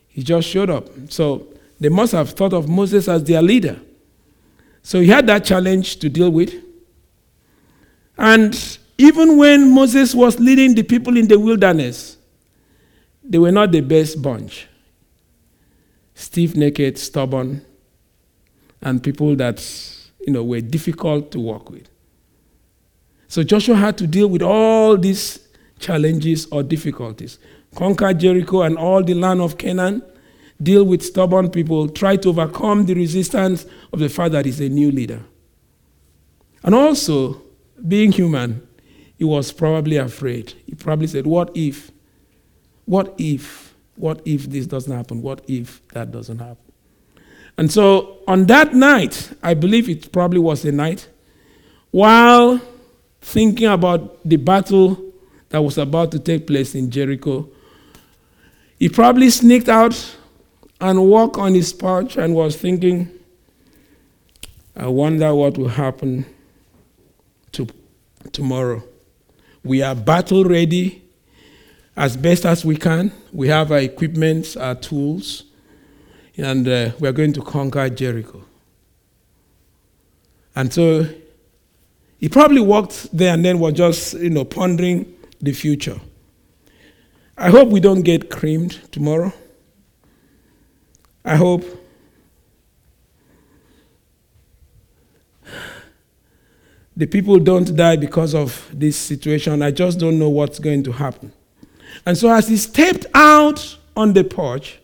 He 0.08 0.22
just 0.22 0.48
showed 0.48 0.70
up. 0.70 0.88
So 1.08 1.48
they 1.80 1.88
must 1.88 2.12
have 2.12 2.30
thought 2.30 2.52
of 2.52 2.68
Moses 2.68 3.08
as 3.08 3.24
their 3.24 3.42
leader. 3.42 3.80
So 4.84 5.00
he 5.00 5.08
had 5.08 5.26
that 5.26 5.44
challenge 5.44 5.96
to 5.96 6.10
deal 6.10 6.30
with. 6.30 6.54
And 8.18 8.78
even 8.98 9.38
when 9.38 9.74
Moses 9.74 10.14
was 10.14 10.38
leading 10.38 10.74
the 10.74 10.82
people 10.82 11.16
in 11.16 11.26
the 11.26 11.38
wilderness, 11.40 12.18
they 13.24 13.38
were 13.38 13.50
not 13.50 13.72
the 13.72 13.80
best 13.80 14.20
bunch. 14.20 14.68
Stiff 16.14 16.54
necked, 16.54 16.98
stubborn, 16.98 17.64
and 18.82 19.02
people 19.02 19.34
that 19.36 19.58
you 20.20 20.32
know 20.32 20.44
were 20.44 20.60
difficult 20.60 21.32
to 21.32 21.40
work 21.40 21.70
with. 21.70 21.88
So 23.26 23.42
Joshua 23.42 23.76
had 23.76 23.96
to 23.98 24.06
deal 24.06 24.28
with 24.28 24.42
all 24.42 24.98
these 24.98 25.40
challenges 25.78 26.46
or 26.52 26.62
difficulties. 26.62 27.38
Conquer 27.74 28.12
Jericho 28.12 28.62
and 28.62 28.76
all 28.76 29.02
the 29.02 29.14
land 29.14 29.40
of 29.40 29.56
Canaan 29.58 30.02
deal 30.62 30.84
with 30.84 31.02
stubborn 31.02 31.50
people, 31.50 31.88
try 31.88 32.16
to 32.16 32.28
overcome 32.28 32.86
the 32.86 32.94
resistance 32.94 33.66
of 33.92 33.98
the 33.98 34.08
fact 34.08 34.32
that 34.32 34.44
he's 34.44 34.60
a 34.60 34.68
new 34.68 34.90
leader. 34.90 35.20
And 36.62 36.74
also, 36.74 37.42
being 37.86 38.12
human, 38.12 38.66
he 39.16 39.24
was 39.24 39.52
probably 39.52 39.96
afraid. 39.96 40.54
He 40.66 40.74
probably 40.74 41.06
said, 41.06 41.26
What 41.26 41.54
if? 41.56 41.90
What 42.86 43.14
if? 43.18 43.74
What 43.96 44.20
if 44.24 44.44
this 44.44 44.66
doesn't 44.66 44.92
happen? 44.92 45.22
What 45.22 45.42
if 45.48 45.86
that 45.88 46.10
doesn't 46.10 46.38
happen? 46.38 46.56
And 47.56 47.70
so 47.70 48.18
on 48.26 48.46
that 48.46 48.74
night, 48.74 49.32
I 49.42 49.54
believe 49.54 49.88
it 49.88 50.10
probably 50.10 50.40
was 50.40 50.64
a 50.64 50.72
night, 50.72 51.08
while 51.90 52.60
thinking 53.20 53.68
about 53.68 54.18
the 54.28 54.36
battle 54.36 55.12
that 55.50 55.62
was 55.62 55.78
about 55.78 56.10
to 56.12 56.18
take 56.18 56.46
place 56.46 56.74
in 56.74 56.90
Jericho, 56.90 57.48
he 58.78 58.88
probably 58.88 59.30
sneaked 59.30 59.68
out 59.68 60.16
and 60.80 61.08
walked 61.08 61.36
on 61.36 61.54
his 61.54 61.72
porch 61.72 62.16
and 62.16 62.34
was 62.34 62.56
thinking, 62.56 63.10
I 64.76 64.88
wonder 64.88 65.34
what 65.34 65.56
will 65.56 65.68
happen 65.68 66.26
to 67.52 67.66
tomorrow. 68.32 68.82
We 69.62 69.82
are 69.82 69.94
battle 69.94 70.44
ready 70.44 71.02
as 71.96 72.16
best 72.16 72.44
as 72.44 72.64
we 72.64 72.76
can. 72.76 73.12
We 73.32 73.48
have 73.48 73.70
our 73.70 73.78
equipment, 73.78 74.56
our 74.56 74.74
tools, 74.74 75.44
and 76.36 76.66
uh, 76.66 76.90
we 76.98 77.08
are 77.08 77.12
going 77.12 77.32
to 77.34 77.42
conquer 77.42 77.88
Jericho. 77.88 78.44
And 80.56 80.72
so 80.72 81.06
he 82.18 82.28
probably 82.28 82.60
walked 82.60 83.16
there 83.16 83.34
and 83.34 83.44
then 83.44 83.58
was 83.58 83.74
just, 83.74 84.14
you 84.14 84.30
know, 84.30 84.44
pondering 84.44 85.14
the 85.40 85.52
future. 85.52 86.00
I 87.36 87.50
hope 87.50 87.68
we 87.68 87.80
don't 87.80 88.02
get 88.02 88.30
creamed 88.30 88.80
tomorrow. 88.92 89.32
I 91.24 91.36
hope 91.36 91.64
the 96.96 97.06
people 97.06 97.38
don't 97.38 97.74
die 97.74 97.96
because 97.96 98.34
of 98.34 98.68
this 98.72 98.96
situation. 98.96 99.62
I 99.62 99.70
just 99.70 99.98
don't 99.98 100.18
know 100.18 100.28
what's 100.28 100.58
going 100.58 100.82
to 100.84 100.92
happen. 100.92 101.32
And 102.04 102.18
so, 102.18 102.30
as 102.30 102.48
he 102.48 102.56
stepped 102.56 103.06
out 103.14 103.78
on 103.96 104.12
the 104.12 104.24
porch, 104.24 104.80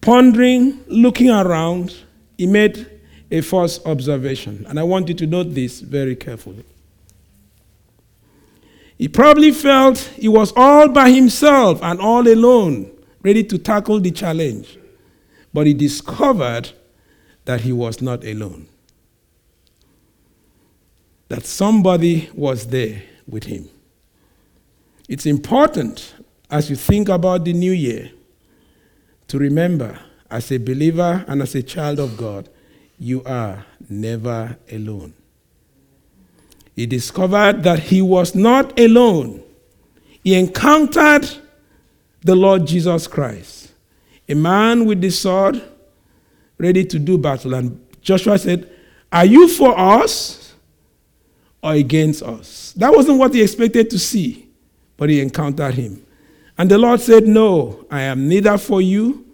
pondering, 0.00 0.84
looking 0.86 1.30
around, 1.30 1.96
he 2.38 2.46
made 2.46 2.86
a 3.30 3.40
first 3.40 3.84
observation. 3.86 4.64
And 4.68 4.78
I 4.78 4.84
want 4.84 5.08
you 5.08 5.14
to 5.14 5.26
note 5.26 5.54
this 5.54 5.80
very 5.80 6.14
carefully. 6.14 6.64
He 8.98 9.08
probably 9.08 9.50
felt 9.50 9.98
he 9.98 10.28
was 10.28 10.52
all 10.56 10.88
by 10.88 11.10
himself 11.10 11.82
and 11.82 12.00
all 12.00 12.26
alone 12.28 12.95
ready 13.26 13.44
to 13.44 13.58
tackle 13.58 14.00
the 14.00 14.10
challenge. 14.10 14.78
But 15.52 15.66
he 15.66 15.74
discovered 15.74 16.70
that 17.44 17.60
he 17.60 17.72
was 17.72 18.00
not 18.00 18.24
alone. 18.24 18.68
that 21.28 21.44
somebody 21.44 22.30
was 22.34 22.68
there 22.68 23.02
with 23.26 23.44
him. 23.44 23.68
It's 25.08 25.26
important 25.26 26.14
as 26.50 26.70
you 26.70 26.76
think 26.76 27.08
about 27.08 27.44
the 27.44 27.52
new 27.52 27.72
year 27.72 28.10
to 29.28 29.38
remember 29.38 29.98
as 30.30 30.50
a 30.52 30.58
believer 30.58 31.24
and 31.26 31.42
as 31.42 31.54
a 31.54 31.62
child 31.62 31.98
of 31.98 32.16
God, 32.16 32.48
you 32.98 33.22
are 33.24 33.64
never 33.88 34.56
alone. 34.70 35.14
He 36.74 36.86
discovered 36.86 37.62
that 37.64 37.78
he 37.80 38.02
was 38.02 38.34
not 38.34 38.78
alone. 38.78 39.42
He 40.22 40.34
encountered 40.34 41.28
the 42.26 42.34
Lord 42.34 42.66
Jesus 42.66 43.06
Christ, 43.06 43.72
a 44.28 44.34
man 44.34 44.84
with 44.84 45.00
the 45.00 45.10
sword 45.10 45.62
ready 46.58 46.84
to 46.84 46.98
do 46.98 47.16
battle. 47.16 47.54
And 47.54 47.80
Joshua 48.00 48.36
said, 48.36 48.68
Are 49.12 49.24
you 49.24 49.46
for 49.46 49.78
us 49.78 50.54
or 51.62 51.74
against 51.74 52.24
us? 52.24 52.72
That 52.76 52.92
wasn't 52.92 53.18
what 53.18 53.32
he 53.32 53.42
expected 53.42 53.90
to 53.90 53.98
see, 53.98 54.48
but 54.96 55.08
he 55.08 55.20
encountered 55.20 55.74
him. 55.74 56.04
And 56.58 56.68
the 56.68 56.78
Lord 56.78 57.00
said, 57.00 57.28
No, 57.28 57.86
I 57.92 58.02
am 58.02 58.28
neither 58.28 58.58
for 58.58 58.82
you 58.82 59.24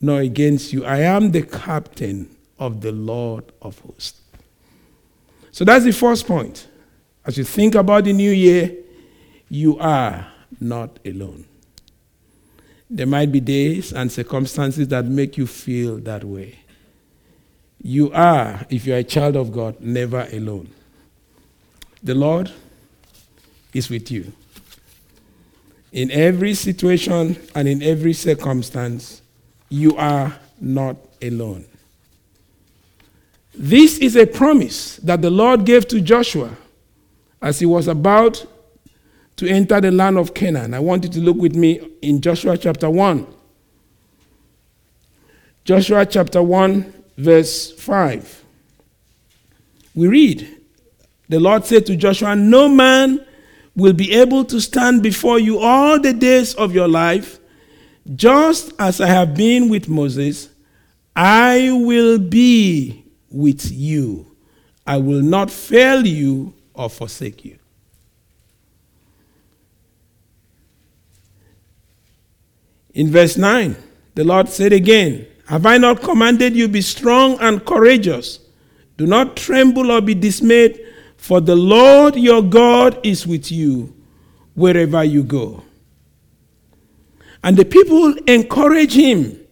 nor 0.00 0.20
against 0.20 0.72
you. 0.72 0.84
I 0.84 1.00
am 1.00 1.32
the 1.32 1.42
captain 1.42 2.36
of 2.56 2.82
the 2.82 2.92
Lord 2.92 3.44
of 3.60 3.80
hosts. 3.80 4.20
So 5.50 5.64
that's 5.64 5.84
the 5.84 5.92
first 5.92 6.24
point. 6.24 6.68
As 7.26 7.36
you 7.36 7.42
think 7.42 7.74
about 7.74 8.04
the 8.04 8.12
new 8.12 8.30
year, 8.30 8.76
you 9.48 9.76
are 9.80 10.28
not 10.60 11.00
alone. 11.04 11.44
There 12.90 13.06
might 13.06 13.30
be 13.30 13.40
days 13.40 13.92
and 13.92 14.10
circumstances 14.10 14.88
that 14.88 15.04
make 15.04 15.36
you 15.36 15.46
feel 15.46 15.96
that 15.98 16.24
way. 16.24 16.58
You 17.82 18.10
are, 18.12 18.66
if 18.70 18.86
you're 18.86 18.96
a 18.96 19.04
child 19.04 19.36
of 19.36 19.52
God, 19.52 19.80
never 19.80 20.26
alone. 20.32 20.68
The 22.02 22.14
Lord 22.14 22.50
is 23.74 23.90
with 23.90 24.10
you. 24.10 24.32
In 25.92 26.10
every 26.10 26.54
situation 26.54 27.36
and 27.54 27.68
in 27.68 27.82
every 27.82 28.12
circumstance, 28.12 29.22
you 29.68 29.96
are 29.96 30.36
not 30.60 30.96
alone. 31.22 31.66
This 33.54 33.98
is 33.98 34.16
a 34.16 34.26
promise 34.26 34.96
that 34.98 35.20
the 35.20 35.30
Lord 35.30 35.64
gave 35.64 35.88
to 35.88 36.00
Joshua 36.00 36.50
as 37.42 37.58
he 37.58 37.66
was 37.66 37.88
about 37.88 38.46
to 39.38 39.48
enter 39.48 39.80
the 39.80 39.92
land 39.92 40.18
of 40.18 40.34
Canaan. 40.34 40.74
I 40.74 40.80
want 40.80 41.04
you 41.04 41.10
to 41.10 41.20
look 41.20 41.36
with 41.36 41.54
me 41.54 41.80
in 42.02 42.20
Joshua 42.20 42.58
chapter 42.58 42.90
1. 42.90 43.26
Joshua 45.64 46.04
chapter 46.04 46.42
1, 46.42 46.92
verse 47.16 47.70
5. 47.72 48.44
We 49.94 50.08
read, 50.08 50.60
The 51.28 51.38
Lord 51.38 51.64
said 51.64 51.86
to 51.86 51.94
Joshua, 51.94 52.34
No 52.34 52.68
man 52.68 53.24
will 53.76 53.92
be 53.92 54.12
able 54.12 54.44
to 54.46 54.60
stand 54.60 55.04
before 55.04 55.38
you 55.38 55.60
all 55.60 56.00
the 56.00 56.12
days 56.12 56.54
of 56.56 56.74
your 56.74 56.88
life. 56.88 57.38
Just 58.16 58.72
as 58.80 59.00
I 59.00 59.06
have 59.06 59.36
been 59.36 59.68
with 59.68 59.88
Moses, 59.88 60.48
I 61.14 61.70
will 61.72 62.18
be 62.18 63.04
with 63.30 63.70
you. 63.70 64.34
I 64.84 64.96
will 64.96 65.22
not 65.22 65.48
fail 65.48 66.04
you 66.04 66.54
or 66.74 66.90
forsake 66.90 67.44
you. 67.44 67.58
In 72.98 73.12
verse 73.12 73.36
9, 73.38 73.76
the 74.16 74.24
Lord 74.24 74.48
said 74.48 74.72
again, 74.72 75.24
Have 75.46 75.66
I 75.66 75.78
not 75.78 76.02
commanded 76.02 76.56
you 76.56 76.66
be 76.66 76.80
strong 76.80 77.38
and 77.38 77.64
courageous? 77.64 78.40
Do 78.96 79.06
not 79.06 79.36
tremble 79.36 79.92
or 79.92 80.00
be 80.00 80.14
dismayed, 80.14 80.84
for 81.16 81.40
the 81.40 81.54
Lord 81.54 82.16
your 82.16 82.42
God 82.42 82.98
is 83.06 83.24
with 83.24 83.52
you 83.52 83.94
wherever 84.56 85.04
you 85.04 85.22
go. 85.22 85.62
And 87.44 87.56
the 87.56 87.64
people 87.64 88.16
encourage 88.26 88.94
him. 88.94 89.46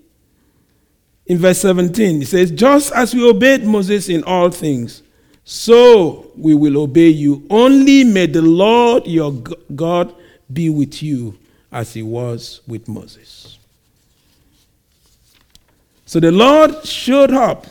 In 1.26 1.38
verse 1.38 1.58
17, 1.58 2.16
he 2.18 2.24
says, 2.24 2.50
Just 2.50 2.92
as 2.94 3.14
we 3.14 3.22
obeyed 3.24 3.62
Moses 3.62 4.08
in 4.08 4.24
all 4.24 4.50
things, 4.50 5.04
so 5.44 6.32
we 6.36 6.56
will 6.56 6.78
obey 6.78 7.10
you. 7.10 7.46
Only 7.48 8.02
may 8.02 8.26
the 8.26 8.42
Lord 8.42 9.06
your 9.06 9.30
God 9.72 10.12
be 10.52 10.68
with 10.68 11.00
you 11.00 11.38
as 11.76 11.92
he 11.92 12.02
was 12.02 12.62
with 12.66 12.88
Moses. 12.88 13.58
So 16.06 16.18
the 16.18 16.32
Lord 16.32 16.86
showed 16.86 17.34
up 17.34 17.66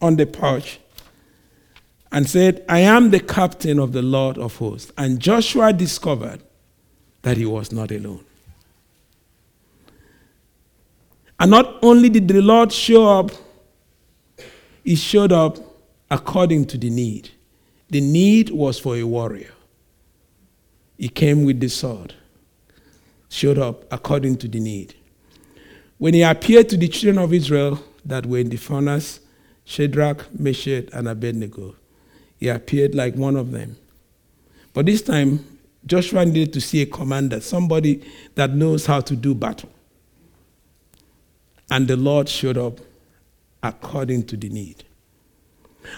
on 0.00 0.14
the 0.14 0.24
porch 0.24 0.78
and 2.12 2.30
said, 2.30 2.64
I 2.68 2.78
am 2.78 3.10
the 3.10 3.18
captain 3.18 3.80
of 3.80 3.90
the 3.90 4.02
Lord 4.02 4.38
of 4.38 4.54
hosts. 4.54 4.92
And 4.96 5.18
Joshua 5.18 5.72
discovered 5.72 6.42
that 7.22 7.36
he 7.36 7.44
was 7.44 7.72
not 7.72 7.90
alone. 7.90 8.24
And 11.40 11.50
not 11.50 11.80
only 11.82 12.08
did 12.08 12.28
the 12.28 12.40
Lord 12.40 12.70
show 12.70 13.18
up, 13.18 13.32
he 14.84 14.94
showed 14.94 15.32
up 15.32 15.56
according 16.08 16.66
to 16.66 16.78
the 16.78 16.90
need. 16.90 17.30
The 17.90 18.00
need 18.00 18.50
was 18.50 18.78
for 18.78 18.94
a 18.94 19.02
warrior. 19.02 19.50
He 20.96 21.08
came 21.08 21.44
with 21.44 21.58
the 21.58 21.68
sword, 21.68 22.14
showed 23.32 23.58
up 23.58 23.90
according 23.90 24.36
to 24.36 24.46
the 24.46 24.60
need. 24.60 24.94
When 25.96 26.12
he 26.12 26.22
appeared 26.22 26.68
to 26.68 26.76
the 26.76 26.86
children 26.86 27.24
of 27.24 27.32
Israel 27.32 27.82
that 28.04 28.26
were 28.26 28.38
in 28.38 28.50
the 28.50 28.58
furnace, 28.58 29.20
Shadrach, 29.64 30.26
Meshach, 30.38 30.88
and 30.92 31.08
Abednego, 31.08 31.74
he 32.38 32.48
appeared 32.48 32.94
like 32.94 33.14
one 33.14 33.36
of 33.36 33.50
them. 33.50 33.76
But 34.74 34.84
this 34.84 35.00
time, 35.00 35.46
Joshua 35.86 36.26
needed 36.26 36.52
to 36.52 36.60
see 36.60 36.82
a 36.82 36.86
commander, 36.86 37.40
somebody 37.40 38.04
that 38.34 38.50
knows 38.50 38.84
how 38.84 39.00
to 39.00 39.16
do 39.16 39.34
battle. 39.34 39.70
And 41.70 41.88
the 41.88 41.96
Lord 41.96 42.28
showed 42.28 42.58
up 42.58 42.80
according 43.62 44.26
to 44.26 44.36
the 44.36 44.50
need. 44.50 44.84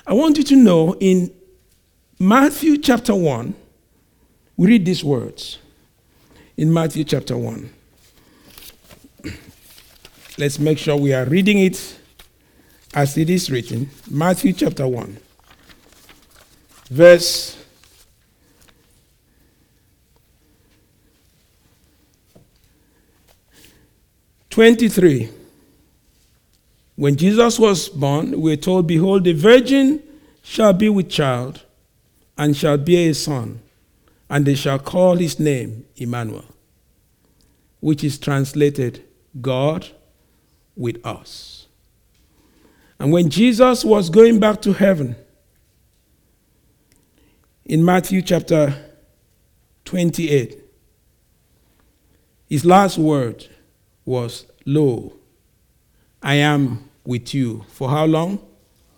I 0.07 0.15
want 0.15 0.39
you 0.39 0.45
to 0.45 0.57
know 0.57 0.95
in 1.01 1.35
Matthew 2.21 2.79
chapter 2.79 3.15
1, 3.15 3.55
we 4.57 4.69
read 4.69 4.87
these 4.87 5.03
words. 5.03 5.59
In 6.57 6.73
Matthew 6.73 7.05
chapter 7.05 7.37
1. 7.37 7.71
Let's 10.39 10.59
make 10.59 10.79
sure 10.79 10.97
we 10.97 11.13
are 11.13 11.25
reading 11.25 11.59
it 11.59 11.99
as 12.95 13.19
it 13.19 13.29
is 13.29 13.51
written. 13.51 13.91
Matthew 14.09 14.53
chapter 14.53 14.87
1, 14.87 15.17
verse 16.91 17.57
23. 24.51 25.31
When 26.95 27.17
Jesus 27.17 27.59
was 27.59 27.89
born, 27.89 28.41
we 28.41 28.53
are 28.53 28.57
told, 28.57 28.87
Behold, 28.87 29.25
the 29.25 29.33
virgin 29.33 30.01
shall 30.45 30.73
be 30.73 30.89
with 30.89 31.09
child 31.11 31.63
and 32.39 32.57
shall 32.57 32.79
bear 32.79 33.11
a 33.11 33.15
son, 33.15 33.61
and 34.35 34.47
they 34.47 34.57
shall 34.57 34.81
call 34.81 35.15
his 35.15 35.39
name 35.39 35.87
Emmanuel, 35.95 36.45
which 37.79 38.03
is 38.03 38.19
translated 38.19 39.01
God 39.41 39.87
with 40.75 40.97
us. 41.07 41.69
And 42.99 43.13
when 43.13 43.31
Jesus 43.31 43.85
was 43.85 44.11
going 44.11 44.41
back 44.41 44.61
to 44.63 44.73
heaven, 44.73 45.15
in 47.65 47.85
Matthew 47.85 48.23
chapter 48.23 48.75
28, 49.85 50.59
his 52.49 52.65
last 52.65 52.99
word 52.99 53.47
was, 54.05 54.47
Lo, 54.67 55.13
I 56.21 56.35
am 56.35 56.91
with 57.05 57.35
you. 57.35 57.65
For 57.69 57.89
how 57.89 58.07
long? 58.07 58.45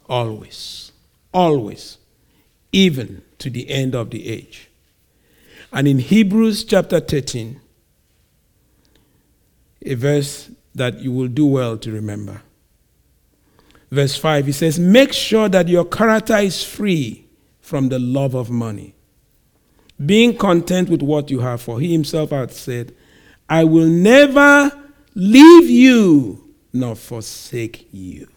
Always. 0.08 0.92
Always. 1.34 1.98
Even 2.72 3.20
to 3.36 3.50
the 3.50 3.68
end 3.68 3.94
of 3.94 4.08
the 4.08 4.30
age. 4.30 4.70
And 5.76 5.86
in 5.86 5.98
Hebrews 5.98 6.64
chapter 6.64 7.00
13, 7.00 7.60
a 9.82 9.94
verse 9.94 10.50
that 10.74 11.00
you 11.00 11.12
will 11.12 11.28
do 11.28 11.44
well 11.44 11.76
to 11.76 11.92
remember. 11.92 12.40
Verse 13.90 14.16
5, 14.16 14.46
he 14.46 14.52
says, 14.52 14.78
Make 14.78 15.12
sure 15.12 15.50
that 15.50 15.68
your 15.68 15.84
character 15.84 16.38
is 16.38 16.64
free 16.64 17.26
from 17.60 17.90
the 17.90 17.98
love 17.98 18.34
of 18.34 18.48
money, 18.48 18.94
being 20.06 20.38
content 20.38 20.88
with 20.88 21.02
what 21.02 21.30
you 21.30 21.40
have, 21.40 21.60
for 21.60 21.78
he 21.78 21.92
himself 21.92 22.30
had 22.30 22.52
said, 22.52 22.94
I 23.46 23.64
will 23.64 23.86
never 23.86 24.72
leave 25.14 25.68
you 25.68 26.54
nor 26.72 26.96
forsake 26.96 27.86
you. 27.92 28.28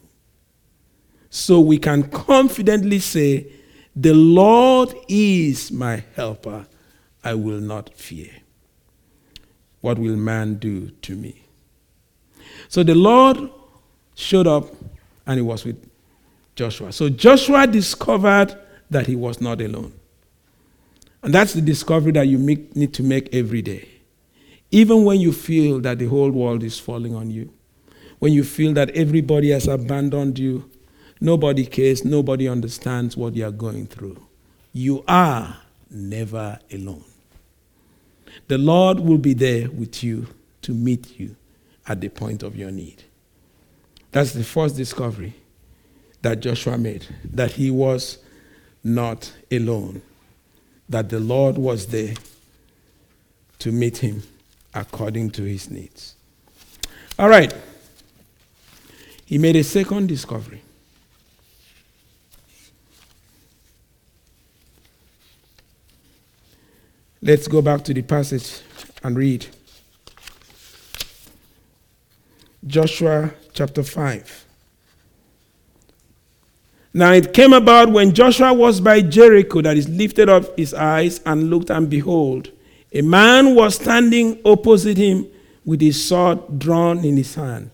So 1.29 1.61
we 1.61 1.77
can 1.77 2.03
confidently 2.09 2.99
say, 2.99 3.47
The 3.95 4.13
Lord 4.13 4.93
is 5.07 5.71
my 5.71 6.03
helper. 6.17 6.65
I 7.23 7.33
will 7.33 7.59
not 7.59 7.93
fear. 7.93 8.29
What 9.81 9.97
will 9.97 10.15
man 10.15 10.55
do 10.55 10.89
to 10.89 11.15
me? 11.15 11.43
So 12.67 12.83
the 12.83 12.95
Lord 12.95 13.49
showed 14.15 14.47
up 14.47 14.65
and 15.25 15.37
he 15.37 15.41
was 15.41 15.65
with 15.65 15.89
Joshua. 16.55 16.91
So 16.91 17.09
Joshua 17.09 17.67
discovered 17.67 18.57
that 18.89 19.07
he 19.07 19.15
was 19.15 19.39
not 19.39 19.61
alone. 19.61 19.93
And 21.23 21.33
that's 21.33 21.53
the 21.53 21.61
discovery 21.61 22.11
that 22.13 22.27
you 22.27 22.37
make, 22.37 22.75
need 22.75 22.93
to 22.95 23.03
make 23.03 23.33
every 23.33 23.61
day. 23.61 23.87
Even 24.71 25.03
when 25.03 25.19
you 25.19 25.33
feel 25.33 25.79
that 25.81 25.99
the 25.99 26.05
whole 26.05 26.31
world 26.31 26.63
is 26.63 26.79
falling 26.79 27.15
on 27.15 27.29
you, 27.29 27.51
when 28.19 28.33
you 28.33 28.43
feel 28.43 28.73
that 28.73 28.89
everybody 28.91 29.49
has 29.49 29.67
abandoned 29.67 30.37
you, 30.37 30.69
nobody 31.19 31.65
cares, 31.65 32.05
nobody 32.05 32.47
understands 32.47 33.17
what 33.17 33.35
you 33.35 33.45
are 33.45 33.51
going 33.51 33.87
through, 33.87 34.17
you 34.73 35.03
are 35.07 35.57
never 35.89 36.59
alone. 36.71 37.03
The 38.47 38.57
Lord 38.57 38.99
will 38.99 39.17
be 39.17 39.33
there 39.33 39.69
with 39.69 40.03
you 40.03 40.27
to 40.63 40.73
meet 40.73 41.19
you 41.19 41.35
at 41.87 42.01
the 42.01 42.09
point 42.09 42.43
of 42.43 42.55
your 42.55 42.71
need. 42.71 43.03
That's 44.11 44.33
the 44.33 44.43
first 44.43 44.75
discovery 44.75 45.33
that 46.21 46.39
Joshua 46.39 46.77
made 46.77 47.05
that 47.23 47.51
he 47.51 47.71
was 47.71 48.17
not 48.83 49.31
alone, 49.51 50.01
that 50.87 51.09
the 51.09 51.19
Lord 51.19 51.57
was 51.57 51.87
there 51.87 52.13
to 53.59 53.71
meet 53.71 53.97
him 53.97 54.23
according 54.73 55.31
to 55.31 55.43
his 55.43 55.69
needs. 55.69 56.15
All 57.17 57.29
right. 57.29 57.53
He 59.25 59.37
made 59.37 59.55
a 59.55 59.63
second 59.63 60.07
discovery. 60.07 60.61
Let's 67.21 67.49
go 67.49 67.61
back 67.61 67.83
to 67.83 67.93
the 67.93 68.01
passage 68.01 68.61
and 69.03 69.17
read. 69.17 69.45
Joshua 72.65 73.31
chapter 73.53 73.83
5. 73.83 74.45
Now 76.93 77.11
it 77.11 77.33
came 77.33 77.51
about 77.51 77.89
when 77.89 78.13
Joshua 78.13 78.53
was 78.53 78.79
by 78.79 79.01
Jericho 79.01 79.61
that 79.61 79.75
he 79.75 79.83
lifted 79.83 80.29
up 80.29 80.57
his 80.57 80.73
eyes 80.73 81.19
and 81.25 81.49
looked, 81.49 81.69
and 81.69 81.89
behold, 81.89 82.51
a 82.93 83.01
man 83.01 83.53
was 83.53 83.75
standing 83.75 84.39
opposite 84.45 84.97
him 84.97 85.27
with 85.65 85.81
his 85.81 86.03
sword 86.03 86.57
drawn 86.57 87.03
in 87.03 87.17
his 87.17 87.35
hand. 87.35 87.69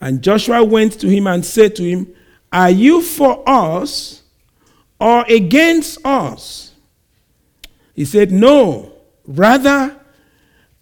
And 0.00 0.22
Joshua 0.22 0.62
went 0.64 1.00
to 1.00 1.08
him 1.08 1.28
and 1.28 1.44
said 1.44 1.76
to 1.76 1.84
him, 1.84 2.12
Are 2.52 2.70
you 2.70 3.00
for 3.00 3.42
us 3.48 4.22
or 5.00 5.24
against 5.28 6.04
us? 6.04 6.65
He 7.96 8.04
said, 8.04 8.30
No, 8.30 8.92
rather, 9.26 9.96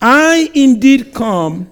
I 0.00 0.50
indeed 0.53 1.14
come 1.14 1.70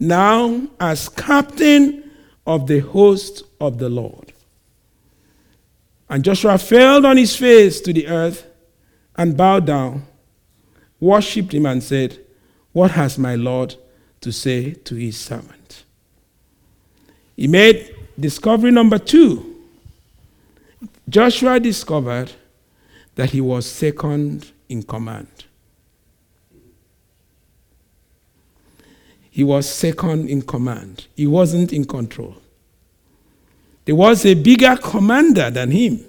now 0.00 0.62
as 0.80 1.08
captain 1.10 2.10
of 2.46 2.66
the 2.66 2.80
host 2.80 3.42
of 3.60 3.78
the 3.78 3.90
Lord. 3.90 4.32
And 6.08 6.24
Joshua 6.24 6.56
fell 6.56 7.04
on 7.04 7.18
his 7.18 7.36
face 7.36 7.80
to 7.82 7.92
the 7.92 8.08
earth 8.08 8.46
and 9.16 9.36
bowed 9.36 9.66
down, 9.66 10.06
worshipped 10.98 11.52
him, 11.52 11.66
and 11.66 11.82
said, 11.82 12.18
What 12.72 12.92
has 12.92 13.18
my 13.18 13.34
Lord 13.34 13.76
to 14.22 14.32
say 14.32 14.72
to 14.72 14.94
his 14.94 15.18
servant? 15.18 15.84
He 17.36 17.48
made 17.48 17.94
discovery 18.18 18.70
number 18.70 18.98
two. 18.98 19.56
Joshua 21.06 21.60
discovered 21.60 22.32
that 23.14 23.30
he 23.30 23.40
was 23.42 23.66
second 23.66 24.52
in 24.68 24.82
command. 24.82 25.44
He 29.30 29.42
was 29.42 29.68
second 29.68 30.28
in 30.28 30.42
command. 30.42 31.06
He 31.16 31.26
wasn't 31.26 31.72
in 31.72 31.84
control. 31.84 32.36
There 33.84 33.94
was 33.94 34.24
a 34.24 34.34
bigger 34.34 34.76
commander 34.76 35.50
than 35.50 35.70
him. 35.70 36.04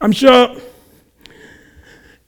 I'm 0.00 0.12
sure 0.12 0.56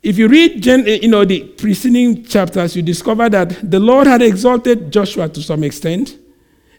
if 0.01 0.17
you 0.17 0.27
read 0.27 0.65
you 0.65 1.07
know, 1.09 1.25
the 1.25 1.43
preceding 1.43 2.23
chapters, 2.23 2.75
you 2.75 2.81
discover 2.81 3.29
that 3.29 3.69
the 3.69 3.79
Lord 3.79 4.07
had 4.07 4.21
exalted 4.21 4.91
Joshua 4.91 5.27
to 5.29 5.41
some 5.41 5.63
extent 5.63 6.17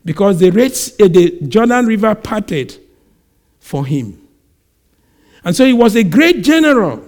because 0.05 0.39
the, 0.39 0.49
uh, 0.49 1.09
the 1.09 1.39
Jordan 1.47 1.87
River 1.87 2.15
parted 2.15 2.79
for 3.59 3.85
him. 3.85 4.27
And 5.45 5.55
so 5.55 5.65
he 5.65 5.73
was 5.73 5.97
a 5.97 6.05
great 6.05 6.43
general 6.43 7.08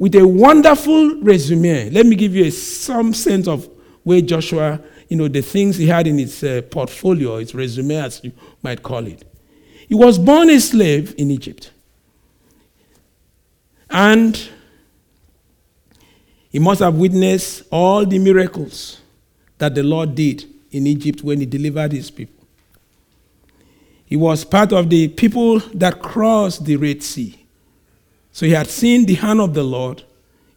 with 0.00 0.14
a 0.14 0.26
wonderful 0.26 1.20
resume. 1.20 1.90
Let 1.90 2.06
me 2.06 2.16
give 2.16 2.34
you 2.34 2.46
a, 2.46 2.50
some 2.50 3.12
sense 3.12 3.46
of 3.46 3.68
where 4.02 4.22
Joshua, 4.22 4.80
you 5.10 5.16
know, 5.18 5.28
the 5.28 5.42
things 5.42 5.76
he 5.76 5.86
had 5.86 6.06
in 6.06 6.16
his 6.16 6.42
uh, 6.42 6.62
portfolio, 6.70 7.36
his 7.36 7.54
resume, 7.54 7.96
as 7.96 8.18
you 8.24 8.32
might 8.62 8.82
call 8.82 9.06
it. 9.06 9.22
He 9.86 9.94
was 9.94 10.18
born 10.18 10.48
a 10.48 10.58
slave 10.58 11.14
in 11.18 11.30
Egypt. 11.30 11.70
And 13.90 14.48
he 16.48 16.58
must 16.58 16.80
have 16.80 16.94
witnessed 16.94 17.64
all 17.70 18.06
the 18.06 18.18
miracles 18.18 19.02
that 19.58 19.74
the 19.74 19.82
Lord 19.82 20.14
did 20.14 20.46
in 20.70 20.86
Egypt 20.86 21.22
when 21.22 21.40
he 21.40 21.46
delivered 21.46 21.92
his 21.92 22.10
people. 22.10 22.46
He 24.06 24.16
was 24.16 24.46
part 24.46 24.72
of 24.72 24.88
the 24.88 25.08
people 25.08 25.58
that 25.74 26.00
crossed 26.00 26.64
the 26.64 26.76
Red 26.76 27.02
Sea. 27.02 27.39
So 28.32 28.46
he 28.46 28.52
had 28.52 28.68
seen 28.68 29.06
the 29.06 29.14
hand 29.14 29.40
of 29.40 29.54
the 29.54 29.62
Lord 29.62 30.02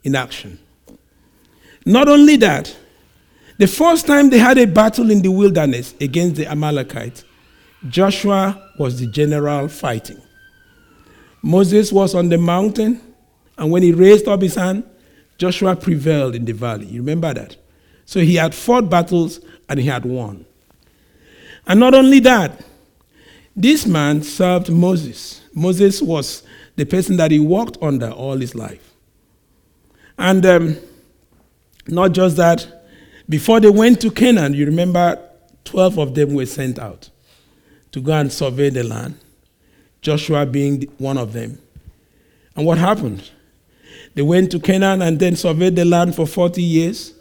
in 0.03 0.15
action. 0.15 0.59
Not 1.85 2.07
only 2.07 2.37
that, 2.37 2.75
the 3.57 3.67
first 3.67 4.07
time 4.07 4.29
they 4.29 4.39
had 4.39 4.57
a 4.57 4.65
battle 4.65 5.11
in 5.11 5.21
the 5.21 5.31
wilderness 5.31 5.93
against 5.99 6.35
the 6.35 6.47
Amalekites, 6.47 7.23
Joshua 7.89 8.71
was 8.79 8.99
the 8.99 9.07
general 9.07 9.67
fighting. 9.67 10.21
Moses 11.41 11.91
was 11.91 12.15
on 12.15 12.29
the 12.29 12.37
mountain, 12.37 13.01
and 13.57 13.69
when 13.69 13.83
he 13.83 13.91
raised 13.91 14.27
up 14.27 14.41
his 14.41 14.55
hand, 14.55 14.83
Joshua 15.37 15.75
prevailed 15.75 16.35
in 16.35 16.45
the 16.45 16.53
valley. 16.53 16.85
You 16.85 17.01
remember 17.01 17.33
that? 17.33 17.57
So 18.05 18.21
he 18.21 18.35
had 18.35 18.55
fought 18.55 18.89
battles 18.89 19.39
and 19.67 19.79
he 19.79 19.87
had 19.87 20.05
won. 20.05 20.45
And 21.67 21.79
not 21.79 21.93
only 21.93 22.19
that, 22.19 22.63
this 23.55 23.85
man 23.85 24.23
served 24.23 24.69
Moses. 24.69 25.41
Moses 25.53 26.01
was 26.01 26.43
the 26.75 26.85
person 26.85 27.17
that 27.17 27.31
he 27.31 27.39
walked 27.39 27.77
under 27.81 28.09
all 28.09 28.37
his 28.37 28.55
life. 28.55 28.93
And 30.17 30.45
um, 30.45 30.77
not 31.87 32.11
just 32.11 32.37
that, 32.37 32.85
before 33.29 33.59
they 33.59 33.69
went 33.69 34.01
to 34.01 34.11
Canaan, 34.11 34.53
you 34.53 34.65
remember 34.65 35.19
12 35.65 35.97
of 35.97 36.15
them 36.15 36.33
were 36.33 36.45
sent 36.45 36.79
out 36.79 37.09
to 37.91 38.01
go 38.01 38.13
and 38.13 38.31
survey 38.31 38.69
the 38.69 38.83
land, 38.83 39.17
Joshua 40.01 40.45
being 40.45 40.83
one 40.97 41.17
of 41.17 41.33
them. 41.33 41.59
And 42.55 42.65
what 42.65 42.77
happened? 42.77 43.29
They 44.15 44.21
went 44.21 44.51
to 44.51 44.59
Canaan 44.59 45.01
and 45.01 45.19
then 45.19 45.35
surveyed 45.35 45.75
the 45.75 45.85
land 45.85 46.15
for 46.15 46.27
40 46.27 46.61
years, 46.61 47.13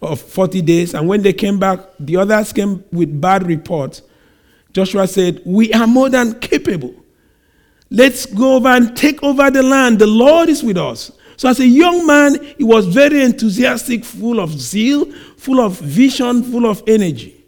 or 0.00 0.16
40 0.16 0.62
days. 0.62 0.94
And 0.94 1.08
when 1.08 1.22
they 1.22 1.32
came 1.32 1.58
back, 1.58 1.80
the 1.98 2.16
others 2.16 2.52
came 2.52 2.84
with 2.92 3.20
bad 3.20 3.46
reports. 3.46 4.02
Joshua 4.72 5.06
said, 5.06 5.40
We 5.44 5.72
are 5.72 5.86
more 5.86 6.10
than 6.10 6.38
capable 6.40 6.94
Let's 7.90 8.26
go 8.26 8.56
over 8.56 8.68
and 8.68 8.96
take 8.96 9.22
over 9.22 9.50
the 9.50 9.62
land. 9.62 9.98
The 9.98 10.06
Lord 10.06 10.48
is 10.48 10.62
with 10.62 10.76
us. 10.78 11.12
So, 11.36 11.48
as 11.48 11.60
a 11.60 11.66
young 11.66 12.06
man, 12.06 12.42
he 12.56 12.64
was 12.64 12.86
very 12.86 13.22
enthusiastic, 13.22 14.04
full 14.04 14.40
of 14.40 14.50
zeal, 14.52 15.10
full 15.36 15.60
of 15.60 15.78
vision, 15.78 16.42
full 16.44 16.66
of 16.66 16.82
energy. 16.86 17.44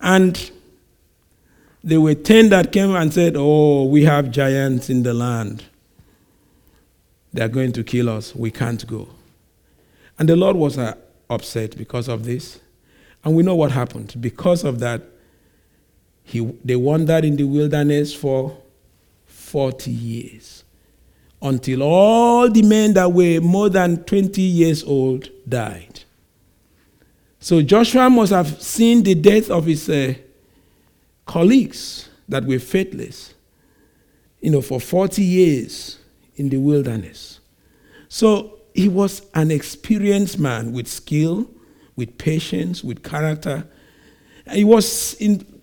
And 0.00 0.50
there 1.84 2.00
were 2.00 2.14
10 2.14 2.48
that 2.50 2.72
came 2.72 2.94
and 2.94 3.12
said, 3.12 3.34
Oh, 3.36 3.84
we 3.84 4.04
have 4.04 4.30
giants 4.30 4.90
in 4.90 5.02
the 5.02 5.14
land. 5.14 5.64
They're 7.32 7.48
going 7.48 7.72
to 7.72 7.84
kill 7.84 8.08
us. 8.08 8.34
We 8.34 8.50
can't 8.50 8.86
go. 8.86 9.08
And 10.18 10.28
the 10.28 10.36
Lord 10.36 10.56
was 10.56 10.78
uh, 10.78 10.94
upset 11.28 11.76
because 11.76 12.08
of 12.08 12.24
this. 12.24 12.60
And 13.24 13.36
we 13.36 13.42
know 13.42 13.54
what 13.54 13.72
happened. 13.72 14.14
Because 14.20 14.64
of 14.64 14.80
that, 14.80 15.02
he, 16.24 16.40
they 16.64 16.76
wandered 16.76 17.24
in 17.24 17.36
the 17.36 17.44
wilderness 17.44 18.14
for 18.14 18.56
40 19.48 19.90
years 19.90 20.64
until 21.40 21.82
all 21.82 22.50
the 22.50 22.62
men 22.62 22.94
that 22.94 23.10
were 23.10 23.40
more 23.40 23.68
than 23.68 24.04
20 24.04 24.42
years 24.42 24.84
old 24.84 25.30
died. 25.48 26.00
So 27.40 27.62
Joshua 27.62 28.10
must 28.10 28.32
have 28.32 28.60
seen 28.60 29.02
the 29.02 29.14
death 29.14 29.50
of 29.50 29.66
his 29.66 29.88
uh, 29.88 30.14
colleagues 31.24 32.08
that 32.28 32.44
were 32.44 32.58
faithless, 32.58 33.34
you 34.40 34.50
know, 34.50 34.60
for 34.60 34.80
40 34.80 35.22
years 35.22 35.98
in 36.36 36.48
the 36.48 36.58
wilderness. 36.58 37.40
So 38.08 38.58
he 38.74 38.88
was 38.88 39.22
an 39.34 39.50
experienced 39.50 40.38
man 40.38 40.72
with 40.72 40.88
skill, 40.88 41.48
with 41.96 42.18
patience, 42.18 42.82
with 42.82 43.02
character. 43.02 43.66
He 44.52 44.64
was 44.64 45.14
in 45.14 45.57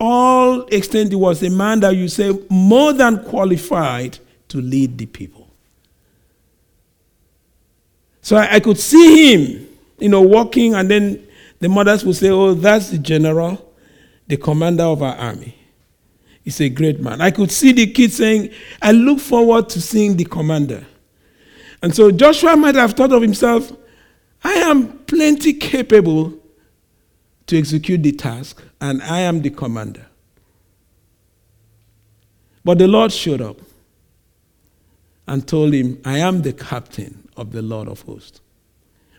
all 0.00 0.62
extent, 0.66 1.10
he 1.10 1.16
was 1.16 1.42
a 1.42 1.50
man 1.50 1.80
that 1.80 1.96
you 1.96 2.08
say 2.08 2.32
more 2.48 2.92
than 2.92 3.24
qualified 3.24 4.18
to 4.48 4.60
lead 4.60 4.96
the 4.98 5.06
people. 5.06 5.48
So 8.22 8.36
I, 8.36 8.56
I 8.56 8.60
could 8.60 8.78
see 8.78 9.34
him, 9.34 9.68
you 9.98 10.08
know, 10.08 10.20
walking, 10.22 10.74
and 10.74 10.90
then 10.90 11.26
the 11.60 11.68
mothers 11.68 12.04
would 12.04 12.16
say, 12.16 12.30
Oh, 12.30 12.54
that's 12.54 12.90
the 12.90 12.98
general, 12.98 13.72
the 14.26 14.36
commander 14.36 14.84
of 14.84 15.02
our 15.02 15.16
army. 15.16 15.54
He's 16.44 16.60
a 16.60 16.68
great 16.68 17.00
man. 17.00 17.20
I 17.20 17.30
could 17.30 17.50
see 17.50 17.72
the 17.72 17.86
kid 17.92 18.12
saying, 18.12 18.50
I 18.80 18.92
look 18.92 19.18
forward 19.20 19.68
to 19.70 19.80
seeing 19.80 20.16
the 20.16 20.24
commander. 20.24 20.86
And 21.82 21.94
so 21.94 22.10
Joshua 22.10 22.56
might 22.56 22.74
have 22.74 22.92
thought 22.94 23.12
of 23.12 23.22
himself, 23.22 23.72
I 24.42 24.54
am 24.54 24.98
plenty 25.00 25.52
capable 25.54 26.37
to 27.48 27.58
execute 27.58 28.02
the 28.02 28.12
task, 28.12 28.62
and 28.80 29.02
I 29.02 29.20
am 29.20 29.42
the 29.42 29.50
commander. 29.50 30.06
But 32.64 32.78
the 32.78 32.86
Lord 32.86 33.10
showed 33.10 33.40
up 33.40 33.56
and 35.26 35.46
told 35.46 35.72
him, 35.72 36.00
I 36.04 36.18
am 36.18 36.42
the 36.42 36.52
captain 36.52 37.28
of 37.36 37.52
the 37.52 37.62
Lord 37.62 37.88
of 37.88 38.02
hosts. 38.02 38.40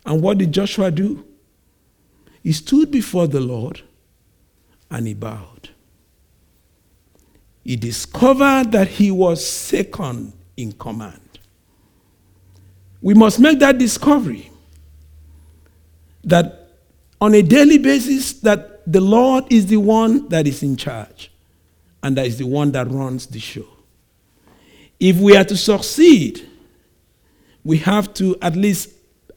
And 0.06 0.22
what 0.22 0.38
did 0.38 0.52
Joshua 0.52 0.92
do? 0.92 1.26
He 2.44 2.52
stood 2.54 2.92
before 2.92 3.28
the 3.28 3.40
Lord 3.40 3.82
and 4.92 5.08
he 5.08 5.14
bowed. 5.14 5.70
He 7.64 7.76
discovered 7.76 8.72
that 8.72 8.88
he 8.88 9.12
was 9.12 9.46
second 9.46 10.34
in 10.56 10.72
command. 10.74 11.40
We 13.02 13.14
must 13.14 13.40
make 13.40 13.60
that 13.60 13.78
discovery 13.78 14.52
that 16.24 16.59
on 17.22 17.34
a 17.34 17.42
daily 17.42 17.78
basis 17.78 18.34
that 18.42 18.92
the 18.92 19.02
Lord 19.02 19.46
is 19.52 19.68
the 19.68 19.78
one 19.78 20.28
that 20.30 20.48
is 20.48 20.64
in 20.64 20.76
charge 20.76 21.32
and 22.02 22.18
that 22.18 22.26
is 22.26 22.38
the 22.38 22.46
one 22.46 22.72
that 22.72 22.90
runs 22.90 23.28
the 23.28 23.40
show. 23.40 23.66
If 25.00 25.18
we 25.18 25.36
are 25.36 25.44
to 25.44 25.58
succeed, 25.58 26.48
we 27.64 27.78
have 27.80 28.14
to 28.16 28.38
at 28.42 28.56
least 28.56 28.92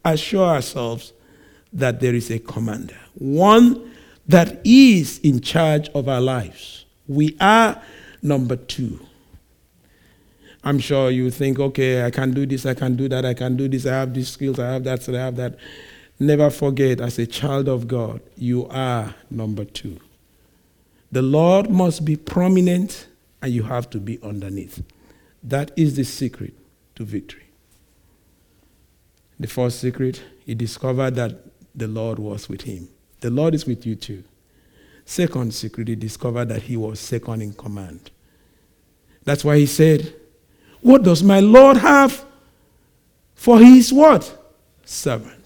assure 0.04 0.46
ourselves 0.46 1.12
that 1.72 2.00
there 2.00 2.14
is 2.14 2.30
a 2.30 2.38
commander, 2.38 2.96
one 3.14 3.92
that 4.26 4.60
is 4.64 5.18
in 5.18 5.40
charge 5.40 5.88
of 5.90 6.08
our 6.08 6.20
lives. 6.20 6.84
We 7.08 7.36
are 7.40 7.82
number 8.22 8.56
two. 8.56 9.00
I'm 10.64 10.78
sure 10.78 11.10
you 11.10 11.30
think, 11.30 11.58
okay, 11.58 12.04
I 12.04 12.10
can 12.10 12.30
do 12.30 12.46
this, 12.46 12.64
I 12.66 12.74
can 12.74 12.94
do 12.94 13.08
that, 13.08 13.24
I 13.24 13.34
can 13.34 13.56
do 13.56 13.66
this, 13.66 13.84
I 13.84 13.94
have 13.94 14.14
these 14.14 14.28
skills, 14.28 14.60
I 14.60 14.72
have 14.72 14.84
that, 14.84 15.02
so 15.02 15.12
I 15.12 15.18
have 15.18 15.36
that. 15.36 15.56
Never 16.22 16.50
forget, 16.50 17.00
as 17.00 17.18
a 17.18 17.26
child 17.26 17.68
of 17.68 17.88
God, 17.88 18.20
you 18.36 18.68
are 18.68 19.16
number 19.28 19.64
two. 19.64 19.98
The 21.10 21.20
Lord 21.20 21.68
must 21.68 22.04
be 22.04 22.14
prominent 22.14 23.08
and 23.42 23.52
you 23.52 23.64
have 23.64 23.90
to 23.90 23.98
be 23.98 24.22
underneath. 24.22 24.84
That 25.42 25.72
is 25.74 25.96
the 25.96 26.04
secret 26.04 26.54
to 26.94 27.02
victory. 27.02 27.48
The 29.40 29.48
first 29.48 29.80
secret, 29.80 30.22
he 30.46 30.54
discovered 30.54 31.16
that 31.16 31.40
the 31.74 31.88
Lord 31.88 32.20
was 32.20 32.48
with 32.48 32.62
him. 32.62 32.88
The 33.18 33.30
Lord 33.30 33.52
is 33.52 33.66
with 33.66 33.84
you 33.84 33.96
too. 33.96 34.22
Second 35.04 35.52
secret, 35.52 35.88
he 35.88 35.96
discovered 35.96 36.50
that 36.50 36.62
he 36.62 36.76
was 36.76 37.00
second 37.00 37.42
in 37.42 37.52
command. 37.52 38.12
That's 39.24 39.44
why 39.44 39.58
he 39.58 39.66
said, 39.66 40.14
What 40.82 41.02
does 41.02 41.24
my 41.24 41.40
Lord 41.40 41.78
have 41.78 42.24
for 43.34 43.58
his 43.58 43.92
what? 43.92 44.38
Servant. 44.84 45.41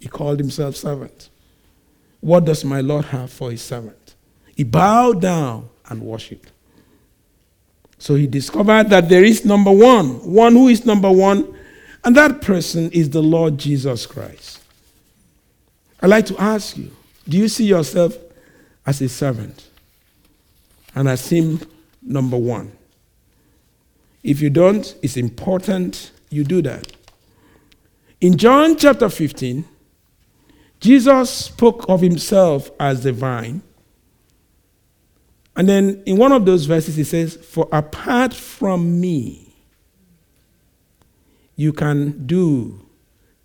He 0.00 0.08
called 0.08 0.38
himself 0.38 0.76
servant. 0.76 1.28
What 2.20 2.44
does 2.44 2.64
my 2.64 2.80
Lord 2.80 3.06
have 3.06 3.30
for 3.30 3.50
his 3.50 3.62
servant? 3.62 4.14
He 4.56 4.64
bowed 4.64 5.20
down 5.20 5.68
and 5.88 6.02
worshiped. 6.02 6.50
So 7.98 8.14
he 8.14 8.26
discovered 8.26 8.90
that 8.90 9.08
there 9.08 9.24
is 9.24 9.44
number 9.44 9.72
one, 9.72 10.32
one 10.32 10.52
who 10.52 10.68
is 10.68 10.86
number 10.86 11.10
one, 11.10 11.54
and 12.04 12.16
that 12.16 12.40
person 12.40 12.90
is 12.92 13.10
the 13.10 13.22
Lord 13.22 13.58
Jesus 13.58 14.06
Christ. 14.06 14.60
I'd 16.00 16.10
like 16.10 16.26
to 16.26 16.40
ask 16.40 16.76
you 16.76 16.90
do 17.28 17.36
you 17.36 17.48
see 17.48 17.66
yourself 17.66 18.16
as 18.86 19.02
a 19.02 19.08
servant 19.08 19.68
and 20.94 21.08
as 21.08 21.28
him 21.28 21.60
number 22.00 22.38
one? 22.38 22.72
If 24.22 24.40
you 24.40 24.48
don't, 24.50 24.96
it's 25.02 25.16
important 25.16 26.10
you 26.30 26.44
do 26.44 26.62
that. 26.62 26.90
In 28.20 28.36
John 28.36 28.76
chapter 28.76 29.08
15, 29.08 29.64
Jesus 30.80 31.30
spoke 31.30 31.86
of 31.88 32.00
himself 32.00 32.70
as 32.78 33.02
the 33.02 33.12
vine. 33.12 33.62
And 35.56 35.68
then 35.68 36.02
in 36.06 36.16
one 36.16 36.30
of 36.30 36.44
those 36.44 36.66
verses, 36.66 36.94
he 36.94 37.04
says, 37.04 37.36
For 37.36 37.68
apart 37.72 38.32
from 38.32 39.00
me, 39.00 39.52
you 41.56 41.72
can 41.72 42.26
do 42.26 42.86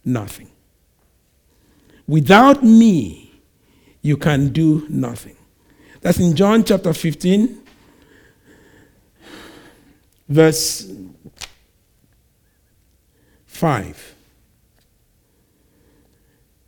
nothing. 0.06 0.52
Without 2.08 2.64
me, 2.64 3.42
you 4.04 4.18
can 4.18 4.50
do 4.50 4.86
nothing. 4.90 5.36
That's 6.02 6.20
in 6.20 6.36
John 6.36 6.64
chapter 6.64 6.94
15, 6.94 7.64
verse 10.30 10.92
5. 13.48 14.13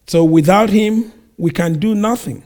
So 0.08 0.24
without 0.24 0.70
him, 0.70 1.12
we 1.38 1.52
can 1.52 1.80
do 1.80 1.96
nothing. 1.96 2.44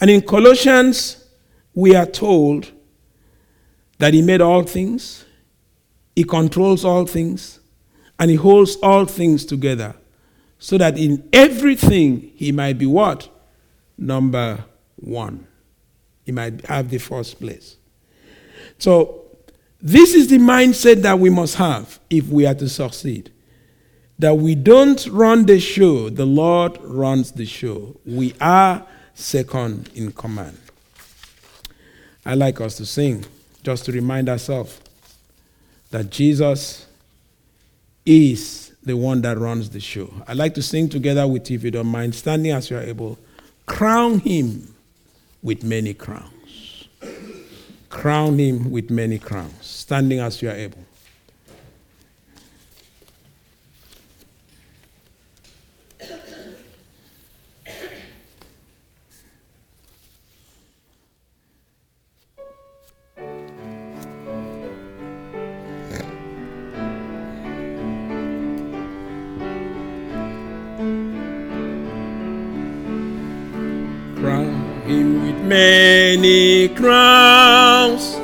And 0.00 0.10
in 0.10 0.22
Colossians, 0.22 1.28
we 1.74 1.94
are 1.94 2.06
told 2.06 2.70
that 3.98 4.14
he 4.14 4.22
made 4.22 4.40
all 4.40 4.62
things, 4.62 5.24
he 6.16 6.24
controls 6.24 6.84
all 6.84 7.06
things, 7.06 7.60
and 8.18 8.30
he 8.30 8.36
holds 8.36 8.76
all 8.76 9.04
things 9.04 9.44
together 9.44 9.94
so 10.58 10.76
that 10.78 10.98
in 10.98 11.28
everything 11.32 12.32
he 12.36 12.52
might 12.52 12.78
be 12.78 12.86
what? 12.86 13.28
Number 13.96 14.64
one. 14.96 15.46
He 16.24 16.32
might 16.32 16.64
have 16.66 16.90
the 16.90 16.98
first 16.98 17.40
place. 17.40 17.76
So, 18.78 19.16
this 19.82 20.14
is 20.14 20.28
the 20.28 20.36
mindset 20.36 21.02
that 21.02 21.18
we 21.18 21.30
must 21.30 21.56
have 21.56 21.98
if 22.10 22.28
we 22.28 22.46
are 22.46 22.54
to 22.54 22.68
succeed. 22.68 23.32
That 24.20 24.34
we 24.34 24.54
don't 24.54 25.04
run 25.06 25.46
the 25.46 25.58
show, 25.58 26.10
the 26.10 26.26
Lord 26.26 26.76
runs 26.82 27.32
the 27.32 27.46
show. 27.46 27.96
We 28.04 28.34
are 28.38 28.86
second 29.14 29.88
in 29.94 30.12
command. 30.12 30.58
I 32.26 32.34
like 32.34 32.60
us 32.60 32.76
to 32.76 32.84
sing 32.84 33.24
just 33.62 33.86
to 33.86 33.92
remind 33.92 34.28
ourselves 34.28 34.78
that 35.90 36.10
Jesus 36.10 36.86
is 38.04 38.74
the 38.82 38.94
one 38.94 39.22
that 39.22 39.38
runs 39.38 39.70
the 39.70 39.80
show. 39.80 40.12
I'd 40.28 40.36
like 40.36 40.52
to 40.56 40.62
sing 40.62 40.90
together 40.90 41.26
with 41.26 41.50
you, 41.50 41.56
if 41.56 41.64
you 41.64 41.70
don't 41.70 41.86
mind, 41.86 42.14
standing 42.14 42.52
as 42.52 42.70
you 42.70 42.76
are 42.76 42.82
able. 42.82 43.18
Crown 43.64 44.18
him 44.18 44.74
with 45.42 45.64
many 45.64 45.94
crowns. 45.94 46.88
Crown 47.88 48.38
him 48.38 48.70
with 48.70 48.90
many 48.90 49.18
crowns, 49.18 49.64
standing 49.64 50.18
as 50.18 50.42
you 50.42 50.50
are 50.50 50.56
able. 50.56 50.84
Many 76.16 76.68
crowns, 76.70 78.14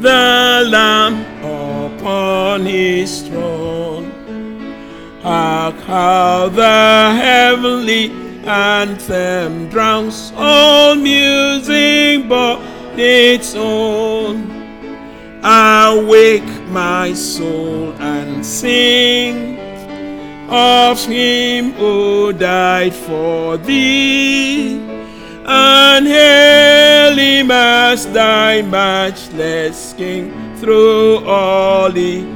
the 0.00 0.66
Lamb 0.74 1.16
upon 1.44 2.64
his 2.64 3.28
throne. 3.28 4.06
Hark 5.22 5.76
how 5.80 6.48
the 6.48 7.12
heavenly 7.20 8.10
anthem 8.46 9.68
drowns 9.68 10.32
all 10.34 10.94
music 10.94 12.26
but 12.26 12.58
its 12.96 13.54
own. 13.54 14.36
Awake 15.44 16.52
my 16.70 17.12
soul 17.12 17.92
and 18.00 18.44
sing 18.44 19.58
of 20.48 21.04
him 21.04 21.72
who 21.72 22.32
died 22.32 22.94
for 22.94 23.58
thee 23.58 24.95
and 25.46 26.06
hail 26.06 27.16
him 27.16 27.50
as 27.50 28.06
thy 28.08 28.60
matchless 28.62 29.94
King 29.96 30.32
through 30.56 31.24
all 31.24 31.92
eternity. 31.96 32.26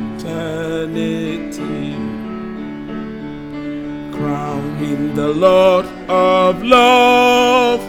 Crown 4.17 4.77
him 4.77 5.15
the 5.17 5.29
Lord 5.29 5.87
of 6.09 6.63
love. 6.63 7.81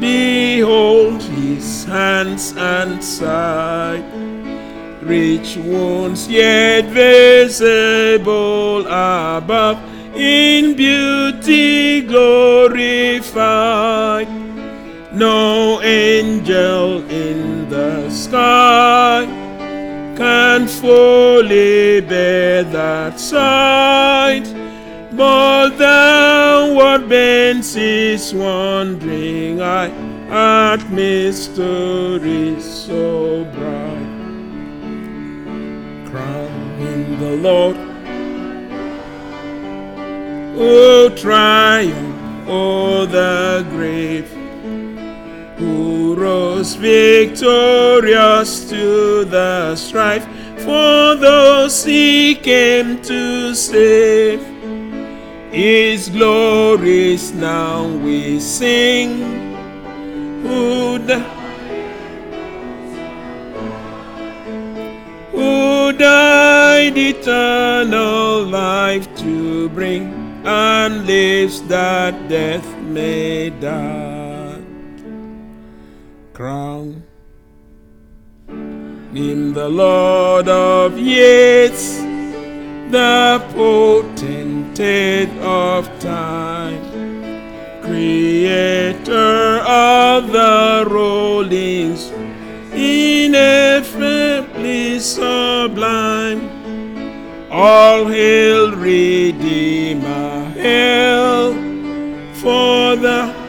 Behold 0.00 1.22
his 1.22 1.84
hands 1.84 2.54
and 2.56 3.04
side, 3.04 4.02
rich 5.02 5.58
wounds 5.58 6.26
yet 6.26 6.86
visible 6.86 8.86
above 8.86 9.78
in 10.16 10.74
beauty 10.74 12.00
glorified. 12.00 13.20
No 15.20 15.82
angel 15.82 17.04
in 17.10 17.68
the 17.68 18.08
sky 18.08 19.26
can 20.16 20.66
fully 20.66 22.00
bear 22.00 22.64
that 22.64 23.20
sight. 23.20 24.46
But 25.12 25.76
thou 25.76 26.72
what 26.72 27.06
bends 27.06 27.76
is 27.76 28.32
wondering 28.32 29.60
eye 29.60 29.90
at 30.30 30.90
mysteries 30.90 32.64
so 32.64 33.44
bright. 33.56 34.14
Crown 36.10 36.80
in 36.80 37.18
the 37.20 37.36
Lord, 37.36 37.76
O 40.56 41.10
triumph 41.14 42.48
o'er 42.48 43.04
the 43.04 43.66
grave, 43.68 44.39
who 45.60 46.14
rose 46.14 46.74
victorious 46.74 48.68
to 48.70 49.24
the 49.26 49.76
strife 49.76 50.26
for 50.56 51.14
those 51.14 51.84
he 51.84 52.34
came 52.34 53.02
to 53.02 53.54
save. 53.54 54.40
His 55.52 56.08
glories 56.08 57.32
now 57.32 57.86
we 57.86 58.40
sing. 58.40 59.38
Who, 60.42 60.98
who 65.32 65.92
died 65.92 66.96
eternal 66.96 68.44
life 68.44 69.14
to 69.16 69.68
bring 69.70 70.20
and 70.46 71.06
lives 71.06 71.62
that 71.62 72.28
death 72.28 72.66
may 72.78 73.50
die. 73.50 74.39
Crown 76.40 77.04
him 78.48 79.52
the 79.52 79.68
Lord 79.68 80.48
of 80.48 80.98
years 80.98 81.98
the 82.90 83.44
potentate 83.52 85.28
of 85.42 85.86
time, 86.00 86.80
creator 87.82 89.58
of 89.68 90.32
the 90.32 90.86
rollings, 90.88 92.10
ineffably 92.72 93.78
sublime. 94.98 96.40
All 97.50 98.06
hail, 98.06 98.74
Redeemer, 98.74 100.44
hail 100.54 101.52
for 102.32 102.96
the 102.96 103.39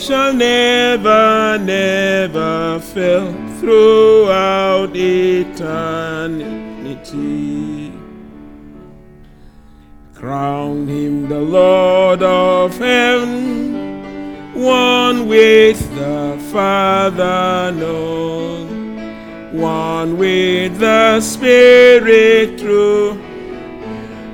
shall 0.00 0.32
never, 0.32 1.58
never 1.58 2.80
fail 2.80 3.34
throughout 3.58 4.96
eternity. 4.96 6.40
Crown 10.14 10.88
him 10.88 11.28
the 11.28 11.40
Lord 11.40 12.22
of 12.22 12.78
heaven, 12.78 14.54
one 14.54 15.28
with 15.28 15.78
the 15.96 16.38
Father 16.50 17.70
known, 17.72 19.52
one 19.52 20.16
with 20.16 20.78
the 20.78 21.20
Spirit 21.20 22.58
true 22.58 23.18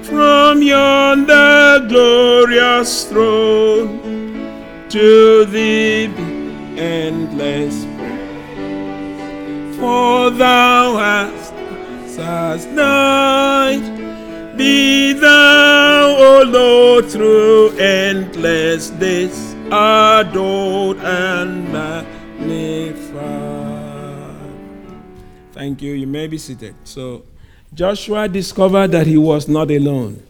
from 0.05 0.63
yonder 0.63 1.85
glorious 1.89 3.05
throne 3.09 4.06
to 4.97 5.45
thee 5.45 6.07
be 6.07 6.23
endless 6.81 7.85
praise. 7.97 9.77
For 9.77 10.31
thou 10.31 10.97
hast 10.97 11.53
as 12.19 12.65
night, 12.65 13.85
be 14.57 15.13
thou, 15.13 16.17
O 16.19 16.43
Lord, 16.47 17.05
through 17.11 17.77
endless 17.77 18.89
days 18.89 19.55
adored 19.67 20.97
and 21.01 21.71
magnified. 21.71 23.21
Thank 25.53 25.83
you. 25.83 25.93
You 25.93 26.07
may 26.07 26.27
be 26.27 26.39
seated. 26.39 26.75
So. 26.85 27.23
Joshua 27.75 28.27
discovered 28.29 28.93
that 28.93 29.07
he 29.07 29.19
was 29.19 29.47
not 29.47 29.71
alone. 29.71 30.23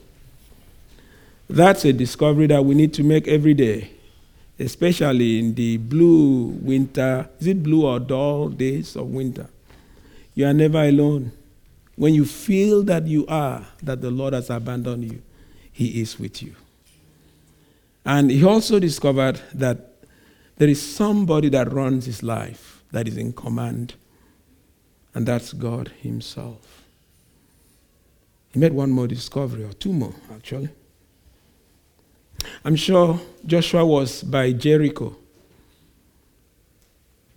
That's 1.49 1.85
a 1.85 1.93
discovery 1.93 2.49
that 2.49 2.65
we 2.65 2.75
need 2.75 2.93
to 2.95 3.05
make 3.05 3.29
every 3.29 3.55
day, 3.55 3.93
especially 4.59 5.39
in 5.39 5.55
the 5.55 5.77
blue 5.77 6.47
winter. 6.63 7.29
Is 7.41 7.47
it 7.47 7.63
blue 7.63 7.87
or 7.87 8.01
dull 8.01 8.49
days 8.49 8.97
of 8.97 9.09
winter? 9.09 9.49
You 10.35 10.47
are 10.47 10.55
never 10.55 10.83
alone. 10.83 11.33
When 11.97 12.15
you 12.15 12.25
feel 12.25 12.83
that 12.85 13.07
you 13.07 13.27
are, 13.27 13.67
that 13.83 14.03
the 14.03 14.11
Lord 14.11 14.35
has 14.35 14.51
abandoned 14.51 15.11
you, 15.11 15.23
He 15.73 16.01
is 16.01 16.19
with 16.19 16.43
you. 16.43 16.55
And 18.07 18.31
he 18.31 18.45
also 18.45 18.79
discovered 18.79 19.41
that 19.53 19.91
there 20.59 20.69
is 20.69 20.81
somebody 20.81 21.49
that 21.49 21.73
runs 21.73 22.07
his 22.07 22.23
life, 22.23 22.85
that 22.93 23.09
is 23.09 23.17
in 23.17 23.33
command, 23.33 23.95
and 25.13 25.27
that's 25.27 25.53
God 25.53 25.91
Himself. 26.01 26.85
He 28.53 28.61
made 28.61 28.73
one 28.73 28.91
more 28.93 29.09
discovery, 29.09 29.65
or 29.65 29.73
two 29.73 29.93
more, 29.93 30.15
actually. 30.33 30.69
I'm 32.65 32.77
sure 32.77 33.21
Joshua 33.45 33.85
was 33.85 34.23
by 34.23 34.53
Jericho. 34.53 35.17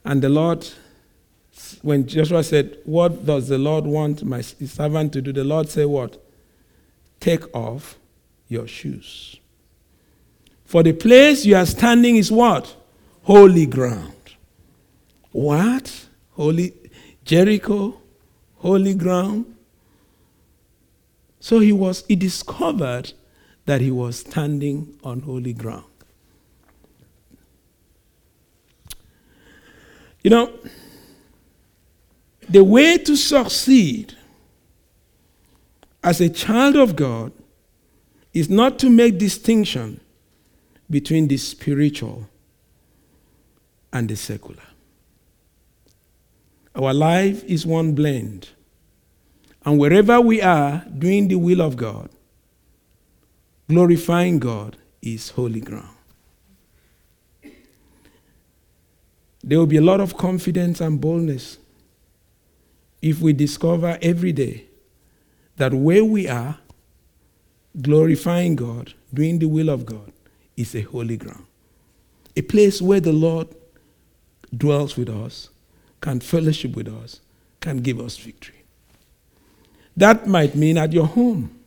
And 0.04 0.22
the 0.22 0.30
Lord, 0.30 0.68
when 1.82 2.08
Joshua 2.08 2.44
said, 2.44 2.78
What 2.86 3.26
does 3.26 3.48
the 3.48 3.58
Lord 3.58 3.86
want 3.86 4.24
my 4.24 4.42
servant 4.42 5.14
to 5.14 5.22
do? 5.22 5.32
The 5.32 5.44
Lord 5.44 5.70
said, 5.70 5.88
What? 5.88 6.22
Take 7.20 7.54
off 7.56 7.98
your 8.48 8.68
shoes. 8.68 9.40
For 10.66 10.84
the 10.84 10.94
place 10.94 11.46
you 11.46 11.56
are 11.56 11.66
standing 11.66 12.16
is 12.16 12.32
what? 12.32 12.76
Holy 13.24 13.66
ground. 13.66 14.14
What? 15.32 16.08
Holy 16.32 16.74
Jericho? 17.24 18.00
Holy 18.58 18.94
ground? 18.94 19.56
So 21.40 21.60
he 21.60 21.72
was 21.72 22.04
he 22.08 22.16
discovered 22.16 23.14
that 23.70 23.82
he 23.82 23.92
was 23.92 24.18
standing 24.18 24.98
on 25.04 25.20
holy 25.20 25.54
ground. 25.54 25.86
You 30.24 30.32
know, 30.32 30.60
the 32.50 32.64
way 32.64 32.98
to 32.98 33.16
succeed 33.16 34.16
as 36.04 36.20
a 36.20 36.30
child 36.32 36.78
of 36.78 36.96
God 36.96 37.32
is 38.34 38.50
not 38.50 38.80
to 38.80 38.90
make 38.90 39.20
distinction 39.20 40.00
between 40.90 41.28
the 41.28 41.38
spiritual 41.38 42.28
and 43.94 44.10
the 44.10 44.16
secular. 44.16 44.64
Our 46.74 46.92
life 46.92 47.44
is 47.44 47.68
one 47.68 47.94
blend. 47.94 48.50
And 49.64 49.78
wherever 49.78 50.20
we 50.20 50.42
are 50.42 50.84
doing 50.98 51.28
the 51.28 51.36
will 51.36 51.62
of 51.62 51.78
God, 51.78 52.10
glorifying 53.70 54.40
God 54.40 54.78
is 55.02 55.30
holy 55.30 55.62
ground. 55.62 55.96
There 59.44 59.60
will 59.60 59.68
be 59.68 59.78
a 59.78 59.82
lot 59.82 60.02
of 60.02 60.18
confidence 60.18 60.82
and 60.82 61.00
boldness 61.00 61.60
if 63.02 63.22
we 63.22 63.32
discover 63.32 63.98
every 64.02 64.34
day 64.34 64.66
that 65.58 65.74
where 65.74 66.04
we 66.04 66.28
are, 66.28 66.58
glorifying 67.80 68.56
God, 68.56 68.94
doing 69.14 69.40
the 69.40 69.48
will 69.48 69.70
of 69.70 69.86
God, 69.86 70.12
is 70.58 70.76
a 70.76 70.82
holy 70.82 71.16
ground. 71.16 71.46
A 72.36 72.42
place 72.42 72.82
where 72.82 73.00
the 73.00 73.14
Lord 73.14 73.48
dwells 74.56 74.98
with 74.98 75.10
us, 75.10 75.50
can 76.02 76.20
fellowship 76.20 76.76
with 76.76 76.88
us, 76.88 77.22
can 77.62 77.78
give 77.82 78.00
us 78.00 78.18
victory. 78.18 78.64
That 79.96 80.28
might 80.28 80.56
mean 80.56 80.78
at 80.78 80.92
your 80.92 81.06
home. 81.06 81.59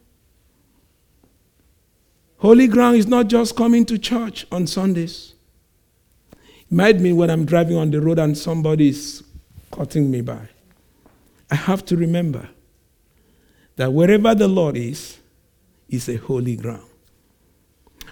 Holy 2.43 2.67
ground 2.67 2.97
is 2.97 3.07
not 3.07 3.29
just 3.29 3.55
coming 3.55 3.85
to 3.87 3.97
church 3.97 4.49
on 4.51 4.67
Sundays. 4.67 5.35
It 6.33 6.73
might 6.73 6.99
mean 6.99 7.15
when 7.15 7.31
I'm 7.31 7.45
driving 7.45 7.77
on 7.77 7.93
the 7.93 8.01
road 8.01 8.19
and 8.19 8.37
somebody 8.37 8.89
is 8.89 9.23
cutting 9.71 10.11
me 10.11 10.23
by. 10.23 10.49
I 11.53 11.55
have 11.55 11.85
to 11.85 11.97
remember 11.97 12.49
that 13.77 13.93
wherever 13.93 14.35
the 14.35 14.49
Lord 14.49 14.77
is, 14.77 15.19
is 15.89 16.09
a 16.09 16.17
holy 16.17 16.57
ground. 16.57 16.91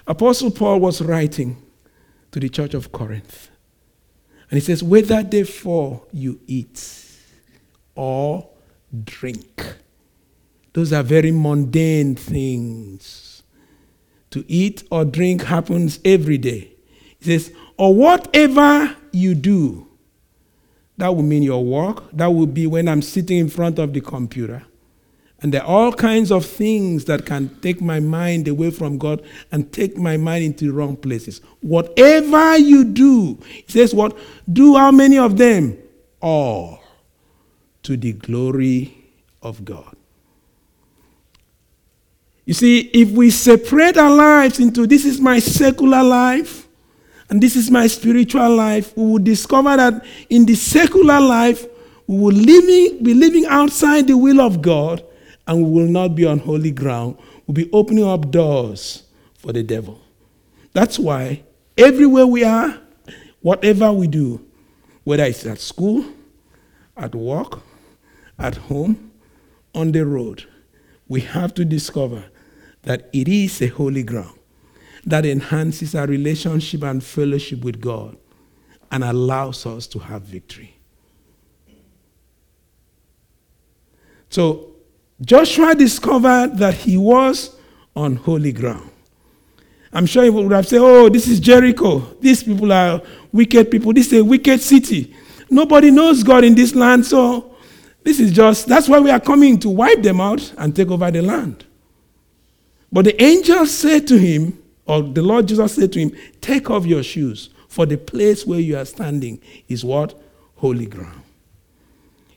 Apostle 0.07 0.51
Paul 0.51 0.79
was 0.79 1.01
writing 1.01 1.61
to 2.31 2.39
the 2.39 2.47
church 2.47 2.73
of 2.73 2.93
Corinth. 2.93 3.49
And 4.49 4.57
he 4.57 4.65
says, 4.65 4.81
Whether 4.81 5.23
therefore 5.23 6.03
you 6.13 6.39
eat 6.47 7.05
or 7.95 8.47
drink, 9.03 9.75
those 10.71 10.93
are 10.93 11.03
very 11.03 11.31
mundane 11.31 12.15
things. 12.15 13.30
To 14.31 14.45
eat 14.47 14.83
or 14.89 15.05
drink 15.05 15.43
happens 15.43 15.99
every 16.03 16.37
day. 16.37 16.71
He 17.19 17.25
says, 17.25 17.53
or 17.77 17.93
whatever 17.93 18.95
you 19.11 19.35
do, 19.35 19.87
that 20.97 21.15
will 21.15 21.23
mean 21.23 21.43
your 21.43 21.63
work. 21.63 22.11
That 22.11 22.27
will 22.27 22.47
be 22.47 22.67
when 22.67 22.87
I'm 22.87 23.01
sitting 23.01 23.37
in 23.37 23.49
front 23.49 23.79
of 23.79 23.93
the 23.93 24.01
computer. 24.01 24.63
And 25.41 25.51
there 25.53 25.63
are 25.63 25.67
all 25.67 25.91
kinds 25.91 26.31
of 26.31 26.45
things 26.45 27.05
that 27.05 27.25
can 27.25 27.49
take 27.61 27.81
my 27.81 27.99
mind 27.99 28.47
away 28.47 28.69
from 28.69 28.99
God 28.99 29.23
and 29.51 29.71
take 29.73 29.97
my 29.97 30.15
mind 30.15 30.43
into 30.43 30.65
the 30.65 30.73
wrong 30.73 30.95
places. 30.95 31.41
Whatever 31.61 32.57
you 32.57 32.83
do, 32.83 33.39
he 33.47 33.65
says, 33.67 33.93
what? 33.93 34.15
Do 34.51 34.75
how 34.75 34.91
many 34.91 35.17
of 35.17 35.37
them? 35.37 35.77
All 36.19 36.79
to 37.83 37.97
the 37.97 38.13
glory 38.13 38.95
of 39.41 39.65
God. 39.65 39.95
You 42.51 42.55
see, 42.55 42.79
if 42.91 43.11
we 43.11 43.29
separate 43.29 43.95
our 43.95 44.13
lives 44.13 44.59
into 44.59 44.85
this 44.85 45.05
is 45.05 45.21
my 45.21 45.39
secular 45.39 46.03
life 46.03 46.67
and 47.29 47.41
this 47.41 47.55
is 47.55 47.71
my 47.71 47.87
spiritual 47.87 48.53
life, 48.53 48.91
we 48.97 49.05
will 49.05 49.23
discover 49.23 49.77
that 49.77 50.05
in 50.29 50.45
the 50.45 50.55
secular 50.55 51.21
life, 51.21 51.65
we 52.07 52.17
will 52.17 52.33
living, 52.35 53.01
be 53.01 53.13
living 53.13 53.45
outside 53.45 54.07
the 54.07 54.17
will 54.17 54.41
of 54.41 54.61
God 54.61 55.01
and 55.47 55.63
we 55.63 55.71
will 55.71 55.89
not 55.89 56.09
be 56.13 56.25
on 56.25 56.39
holy 56.39 56.71
ground. 56.71 57.17
We'll 57.47 57.55
be 57.55 57.69
opening 57.71 58.03
up 58.03 58.31
doors 58.31 59.03
for 59.37 59.53
the 59.53 59.63
devil. 59.63 60.01
That's 60.73 60.99
why 60.99 61.43
everywhere 61.77 62.27
we 62.27 62.43
are, 62.43 62.77
whatever 63.39 63.93
we 63.93 64.07
do, 64.07 64.45
whether 65.05 65.23
it's 65.23 65.45
at 65.45 65.59
school, 65.61 66.03
at 66.97 67.15
work, 67.15 67.61
at 68.37 68.57
home, 68.57 69.09
on 69.73 69.93
the 69.93 70.05
road, 70.05 70.43
we 71.07 71.21
have 71.21 71.53
to 71.53 71.63
discover 71.63 72.25
that 72.83 73.09
it 73.13 73.27
is 73.27 73.61
a 73.61 73.67
holy 73.67 74.03
ground 74.03 74.37
that 75.05 75.25
enhances 75.25 75.95
our 75.95 76.07
relationship 76.07 76.83
and 76.83 77.03
fellowship 77.03 77.63
with 77.63 77.81
God 77.81 78.17
and 78.91 79.03
allows 79.03 79.65
us 79.65 79.87
to 79.87 79.99
have 79.99 80.21
victory. 80.23 80.75
So, 84.29 84.67
Joshua 85.21 85.75
discovered 85.75 86.57
that 86.57 86.73
he 86.73 86.97
was 86.97 87.55
on 87.95 88.15
holy 88.15 88.51
ground. 88.51 88.89
I'm 89.93 90.05
sure 90.05 90.23
he 90.23 90.29
would 90.29 90.51
have 90.51 90.67
said, 90.67 90.79
Oh, 90.79 91.09
this 91.09 91.27
is 91.27 91.39
Jericho. 91.39 91.99
These 92.21 92.43
people 92.43 92.71
are 92.71 93.01
wicked 93.31 93.69
people. 93.69 93.93
This 93.93 94.11
is 94.11 94.19
a 94.19 94.23
wicked 94.23 94.61
city. 94.61 95.13
Nobody 95.49 95.91
knows 95.91 96.23
God 96.23 96.45
in 96.45 96.55
this 96.55 96.73
land, 96.73 97.05
so 97.05 97.55
this 98.03 98.19
is 98.19 98.31
just, 98.31 98.67
that's 98.67 98.87
why 98.87 98.99
we 98.99 99.11
are 99.11 99.19
coming 99.19 99.59
to 99.59 99.69
wipe 99.69 100.01
them 100.01 100.21
out 100.21 100.53
and 100.57 100.73
take 100.73 100.89
over 100.89 101.11
the 101.11 101.21
land. 101.21 101.65
But 102.91 103.05
the 103.05 103.21
angel 103.21 103.65
said 103.65 104.07
to 104.07 104.17
him, 104.17 104.57
or 104.85 105.01
the 105.01 105.21
Lord 105.21 105.47
Jesus 105.47 105.75
said 105.75 105.93
to 105.93 105.99
him, 105.99 106.15
Take 106.41 106.69
off 106.69 106.85
your 106.85 107.03
shoes, 107.03 107.49
for 107.67 107.85
the 107.85 107.97
place 107.97 108.45
where 108.45 108.59
you 108.59 108.77
are 108.77 108.85
standing 108.85 109.39
is 109.69 109.85
what? 109.85 110.19
Holy 110.55 110.85
ground. 110.85 111.21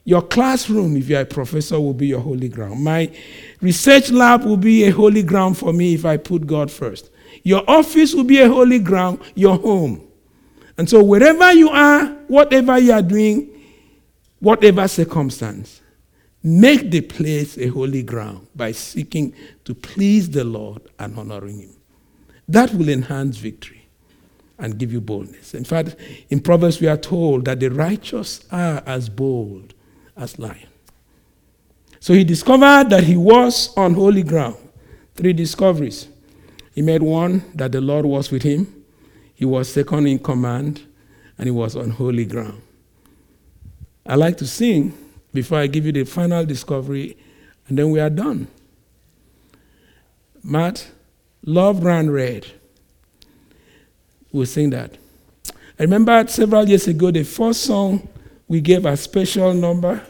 Your 0.05 0.21
classroom, 0.21 0.95
if 0.95 1.09
you're 1.09 1.21
a 1.21 1.25
professor, 1.25 1.79
will 1.79 1.93
be 1.93 2.07
your 2.07 2.19
holy 2.19 2.47
ground. 2.47 2.83
My 2.83 3.11
research 3.59 4.11
lab 4.11 4.43
will 4.43 4.55
be 4.55 4.83
a 4.83 4.91
holy 4.91 5.23
ground 5.23 5.57
for 5.57 5.73
me 5.73 5.95
if 5.95 6.05
I 6.05 6.17
put 6.17 6.45
God 6.45 6.71
first. 6.71 7.09
Your 7.43 7.63
office 7.67 8.13
will 8.13 8.23
be 8.23 8.39
a 8.39 8.47
holy 8.47 8.79
ground, 8.79 9.19
your 9.33 9.57
home. 9.57 10.07
And 10.77 10.87
so, 10.87 11.03
wherever 11.03 11.51
you 11.53 11.69
are, 11.69 12.05
whatever 12.27 12.77
you 12.77 12.91
are 12.91 13.01
doing, 13.01 13.49
whatever 14.39 14.87
circumstance, 14.87 15.81
make 16.43 16.91
the 16.91 17.01
place 17.01 17.57
a 17.57 17.67
holy 17.67 18.03
ground 18.03 18.47
by 18.55 18.71
seeking 18.73 19.33
to 19.65 19.75
please 19.75 20.29
the 20.29 20.43
Lord 20.43 20.81
and 20.97 21.17
honoring 21.17 21.59
Him. 21.59 21.75
That 22.47 22.73
will 22.73 22.89
enhance 22.89 23.37
victory 23.37 23.87
and 24.57 24.77
give 24.77 24.93
you 24.93 25.01
boldness. 25.01 25.53
In 25.53 25.65
fact, 25.65 25.95
in 26.29 26.39
Proverbs, 26.39 26.79
we 26.79 26.87
are 26.87 26.97
told 26.97 27.45
that 27.45 27.59
the 27.59 27.69
righteous 27.69 28.45
are 28.51 28.81
as 28.85 29.09
bold 29.09 29.73
as 30.15 30.39
lion. 30.39 30.67
So 31.99 32.13
he 32.13 32.23
discovered 32.23 32.89
that 32.91 33.03
he 33.03 33.17
was 33.17 33.75
on 33.75 33.95
holy 33.95 34.23
ground. 34.23 34.57
Three 35.15 35.33
discoveries. 35.33 36.07
He 36.73 36.81
made 36.81 37.01
one 37.01 37.43
that 37.55 37.71
the 37.71 37.81
Lord 37.81 38.05
was 38.05 38.31
with 38.31 38.43
him, 38.43 38.83
he 39.33 39.45
was 39.45 39.69
second 39.69 40.07
in 40.07 40.19
command, 40.19 40.85
and 41.37 41.47
he 41.47 41.51
was 41.51 41.75
on 41.75 41.89
holy 41.89 42.25
ground. 42.25 42.61
I 44.05 44.15
like 44.15 44.37
to 44.37 44.47
sing 44.47 44.93
before 45.33 45.57
I 45.57 45.67
give 45.67 45.85
you 45.85 45.91
the 45.91 46.03
final 46.03 46.45
discovery, 46.45 47.17
and 47.67 47.77
then 47.77 47.89
we 47.89 47.99
are 47.99 48.09
done. 48.09 48.47
Matt, 50.47 50.85
love 51.43 51.83
ran 51.83 52.11
red. 52.11 52.45
We'll 54.31 54.45
sing 54.45 54.69
that. 54.69 54.95
I 55.79 55.83
remember 55.83 56.23
several 56.27 56.69
years 56.69 56.87
ago, 56.87 57.09
the 57.09 57.23
first 57.23 57.63
song 57.63 58.07
we 58.47 58.61
gave 58.61 58.85
a 58.85 58.95
special 58.95 59.55
number 59.55 60.05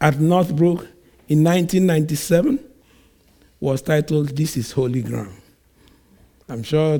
at 0.00 0.18
Northbrook 0.18 0.88
in 1.28 1.44
1997 1.44 2.58
was 3.60 3.80
titled 3.80 4.30
This 4.30 4.56
is 4.56 4.72
Holy 4.72 5.02
Ground. 5.02 5.40
I'm 6.48 6.64
sure 6.64 6.98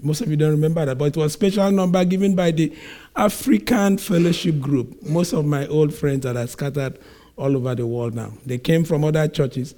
most 0.00 0.22
of 0.22 0.30
you 0.30 0.36
don't 0.36 0.52
remember 0.52 0.86
that, 0.86 0.96
but 0.96 1.14
it 1.14 1.16
was 1.18 1.26
a 1.26 1.34
special 1.34 1.70
number 1.70 2.02
given 2.06 2.34
by 2.34 2.52
the 2.52 2.74
African 3.14 3.98
Fellowship 3.98 4.60
Group. 4.60 5.02
Most 5.02 5.34
of 5.34 5.44
my 5.44 5.66
old 5.66 5.92
friends 5.92 6.22
that 6.22 6.38
are 6.38 6.46
scattered 6.46 6.98
all 7.36 7.54
over 7.54 7.74
the 7.74 7.86
world 7.86 8.14
now. 8.14 8.32
They 8.46 8.56
came 8.56 8.82
from 8.82 9.04
other 9.04 9.28
churches. 9.28 9.74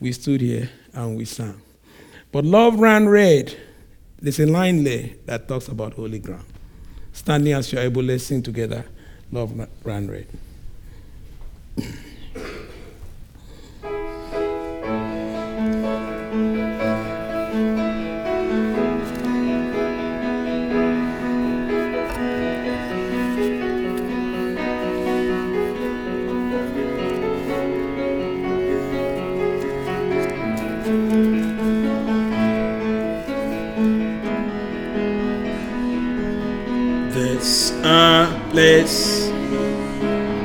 We 0.00 0.10
stood 0.10 0.40
here 0.40 0.68
and 0.94 1.16
we 1.16 1.24
sang. 1.24 1.60
But 2.32 2.44
Love 2.44 2.78
Ran 2.78 3.08
Red, 3.08 3.56
there's 4.20 4.40
a 4.40 4.46
line 4.46 4.84
there 4.84 5.10
that 5.26 5.48
talks 5.48 5.68
about 5.68 5.94
holy 5.94 6.18
ground. 6.18 6.44
Standing 7.12 7.52
as 7.52 7.72
you're 7.72 7.82
able, 7.82 8.02
let's 8.02 8.24
sing 8.24 8.42
together. 8.42 8.84
Love 9.30 9.52
Ran 9.84 10.08
Red. 10.08 10.26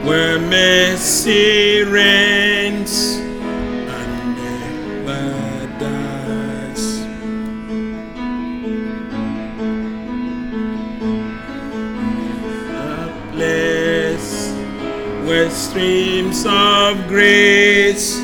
Where 0.05 0.39
mercy 0.39 1.83
reigns 1.83 3.17
and 3.17 4.35
never 4.37 5.67
dies. 5.77 7.01
A 12.71 13.21
place 13.33 14.51
where 15.27 15.49
streams 15.49 16.45
of 16.47 17.07
grace 17.07 18.18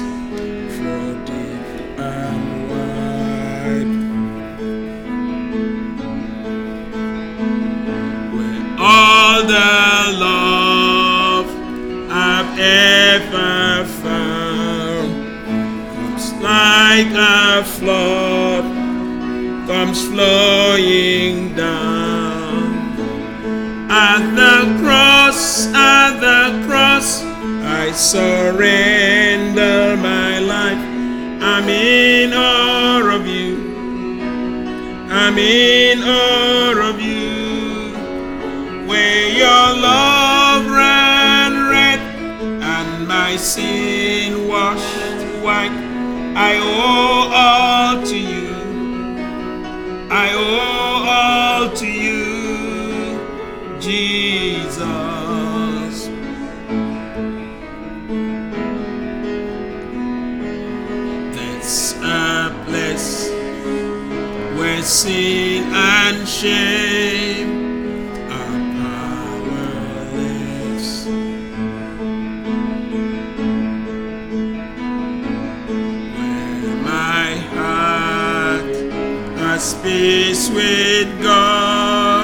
Be 79.73 80.29
with 80.53 81.23
God. 81.23 82.14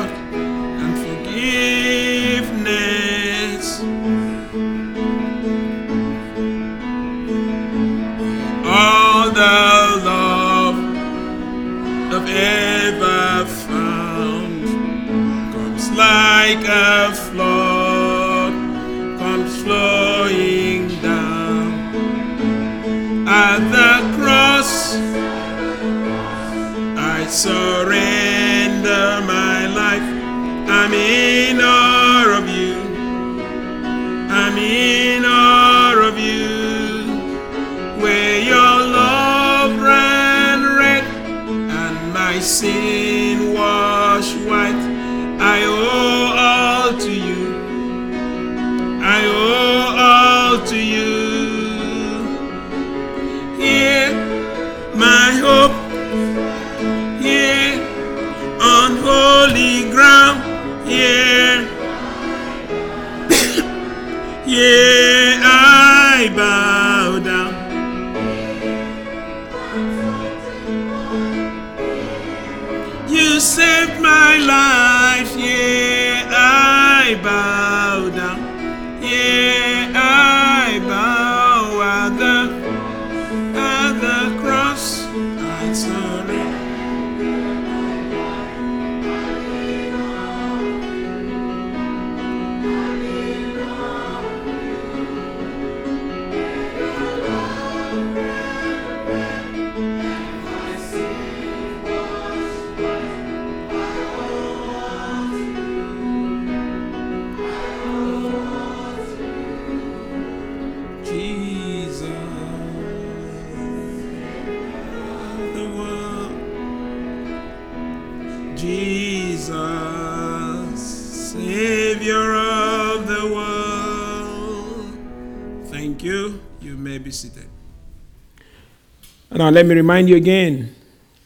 Now, 129.52 129.56
let 129.56 129.66
me 129.66 129.76
remind 129.76 130.08
you 130.08 130.16
again 130.16 130.74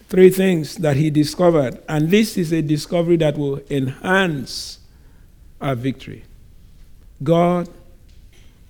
three 0.10 0.32
things 0.32 0.78
that 0.78 0.98
he 0.98 1.12
discovered. 1.12 1.80
And 1.88 2.10
this 2.10 2.38
is 2.38 2.52
a 2.52 2.64
discovery 2.64 3.18
that 3.18 3.38
will 3.38 3.62
enhance 3.70 4.80
our 5.62 5.76
victory. 5.76 6.24
God 7.22 7.70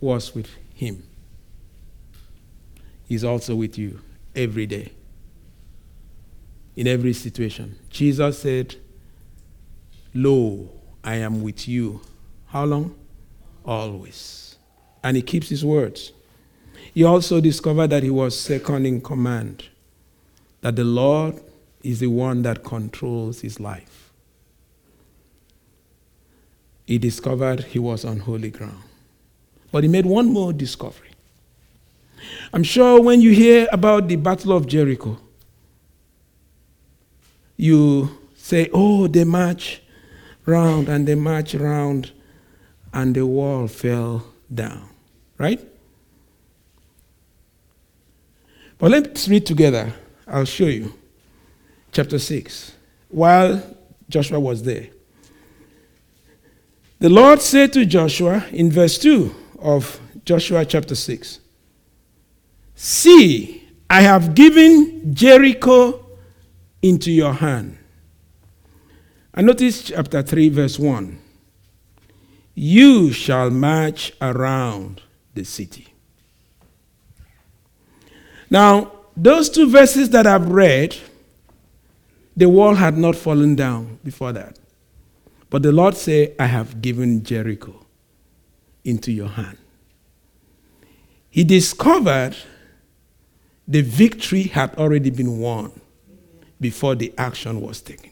was 0.01 0.35
with 0.35 0.49
him, 0.73 1.03
He's 3.05 3.23
also 3.23 3.55
with 3.55 3.77
you 3.77 4.01
every 4.35 4.65
day, 4.65 4.91
in 6.75 6.85
every 6.85 7.13
situation. 7.13 7.79
Jesus 7.89 8.39
said, 8.39 8.75
Lo, 10.13 10.69
I 11.01 11.15
am 11.15 11.41
with 11.41 11.65
you. 11.65 12.01
How 12.47 12.65
long? 12.65 12.93
Always. 13.63 14.57
And 15.01 15.15
He 15.15 15.23
keeps 15.23 15.47
His 15.47 15.63
words. 15.63 16.11
He 16.95 17.03
also 17.03 17.41
discovered 17.41 17.89
that 17.89 18.03
he 18.03 18.09
was 18.09 18.39
second 18.39 18.85
in 18.85 19.01
command, 19.01 19.65
that 20.61 20.77
the 20.77 20.85
Lord 20.85 21.41
is 21.83 21.99
the 21.99 22.07
one 22.07 22.41
that 22.43 22.63
controls 22.63 23.41
his 23.41 23.59
life. 23.59 24.13
He 26.87 26.97
discovered 26.97 27.65
he 27.65 27.79
was 27.79 28.05
on 28.05 28.19
holy 28.19 28.49
ground. 28.49 28.81
But 29.73 29.83
he 29.83 29.89
made 29.89 30.05
one 30.05 30.31
more 30.31 30.53
discovery. 30.53 31.09
I'm 32.53 32.63
sure 32.63 33.01
when 33.01 33.19
you 33.19 33.31
hear 33.31 33.67
about 33.73 34.07
the 34.07 34.15
Battle 34.15 34.53
of 34.53 34.65
Jericho, 34.65 35.19
you 37.57 38.09
say, 38.37 38.69
oh, 38.73 39.07
they 39.07 39.25
march 39.25 39.81
round 40.45 40.87
and 40.87 41.05
they 41.05 41.15
march 41.15 41.55
round, 41.55 42.13
and 42.93 43.13
the 43.13 43.25
wall 43.25 43.67
fell 43.67 44.25
down. 44.53 44.87
Right? 45.37 45.59
But 48.77 48.91
let's 48.91 49.27
read 49.27 49.45
together. 49.45 49.93
I'll 50.27 50.45
show 50.45 50.65
you. 50.65 50.93
Chapter 51.91 52.19
6. 52.19 52.73
While 53.09 53.63
Joshua 54.09 54.39
was 54.39 54.63
there, 54.63 54.87
the 56.99 57.09
Lord 57.09 57.41
said 57.41 57.73
to 57.73 57.85
Joshua 57.85 58.45
in 58.51 58.71
verse 58.71 58.97
2 58.97 59.33
of 59.59 59.99
Joshua 60.23 60.65
chapter 60.65 60.95
6 60.95 61.39
See, 62.75 63.63
I 63.89 64.01
have 64.01 64.35
given 64.35 65.13
Jericho 65.13 66.05
into 66.81 67.11
your 67.11 67.33
hand. 67.33 67.77
And 69.33 69.47
notice 69.47 69.83
chapter 69.83 70.21
3, 70.21 70.49
verse 70.49 70.77
1. 70.77 71.19
You 72.53 73.11
shall 73.11 73.49
march 73.49 74.13
around 74.21 75.01
the 75.33 75.45
city. 75.45 75.94
Now, 78.55 78.89
those 79.17 79.49
two 79.49 79.69
verses 79.69 80.11
that 80.11 80.25
I've 80.25 80.47
read, 80.47 80.95
the 82.37 82.47
wall 82.47 82.73
had 82.73 82.97
not 82.97 83.17
fallen 83.17 83.53
down 83.53 83.99
before 84.01 84.31
that. 84.31 84.57
But 85.49 85.61
the 85.61 85.73
Lord 85.73 85.97
said, 85.97 86.35
I 86.39 86.45
have 86.45 86.81
given 86.81 87.21
Jericho 87.21 87.85
into 88.85 89.11
your 89.11 89.27
hand. 89.27 89.57
He 91.29 91.43
discovered 91.43 92.37
the 93.67 93.81
victory 93.81 94.43
had 94.43 94.73
already 94.75 95.09
been 95.09 95.39
won 95.39 95.73
before 96.61 96.95
the 96.95 97.13
action 97.17 97.59
was 97.59 97.81
taken. 97.81 98.11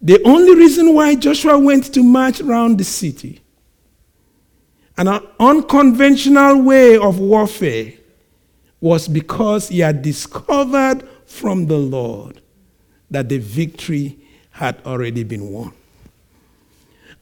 The 0.00 0.22
only 0.24 0.54
reason 0.54 0.94
why 0.94 1.16
Joshua 1.16 1.58
went 1.58 1.92
to 1.92 2.02
march 2.02 2.40
around 2.40 2.78
the 2.78 2.84
city, 2.84 3.42
an 5.08 5.20
unconventional 5.38 6.62
way 6.62 6.96
of 6.96 7.18
warfare, 7.18 7.92
was 8.80 9.08
because 9.08 9.68
he 9.68 9.80
had 9.80 10.02
discovered 10.02 11.02
from 11.26 11.66
the 11.66 11.76
Lord 11.76 12.40
that 13.10 13.28
the 13.28 13.38
victory 13.38 14.18
had 14.50 14.80
already 14.84 15.22
been 15.22 15.50
won. 15.50 15.72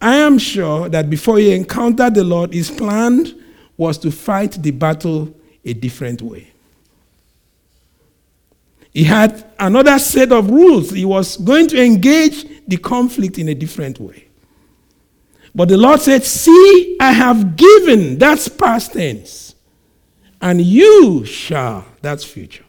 I 0.01 0.16
am 0.16 0.39
sure 0.39 0.89
that 0.89 1.11
before 1.11 1.39
he 1.39 1.53
encountered 1.53 2.14
the 2.14 2.24
Lord, 2.24 2.53
his 2.53 2.70
plan 2.70 3.43
was 3.76 3.99
to 3.99 4.11
fight 4.11 4.53
the 4.53 4.70
battle 4.70 5.35
a 5.64 5.72
different 5.72 6.22
way. 6.22 6.53
He 8.93 9.05
had 9.05 9.45
another 9.59 9.99
set 9.99 10.33
of 10.33 10.51
rules. 10.51 10.91
He 10.91 11.05
was 11.05 11.37
going 11.37 11.68
to 11.68 11.83
engage 11.83 12.47
the 12.66 12.76
conflict 12.76 13.39
in 13.39 13.49
a 13.49 13.55
different 13.55 14.01
way. 14.01 14.28
But 15.55 15.68
the 15.68 15.76
Lord 15.76 16.01
said, 16.01 16.24
See, 16.24 16.96
I 17.01 17.12
have 17.12 17.57
given, 17.57 18.18
that's 18.18 18.49
past 18.49 18.92
tense, 18.92 19.55
and 20.40 20.61
you 20.61 21.24
shall, 21.24 21.84
that's 22.01 22.24
future. 22.24 22.64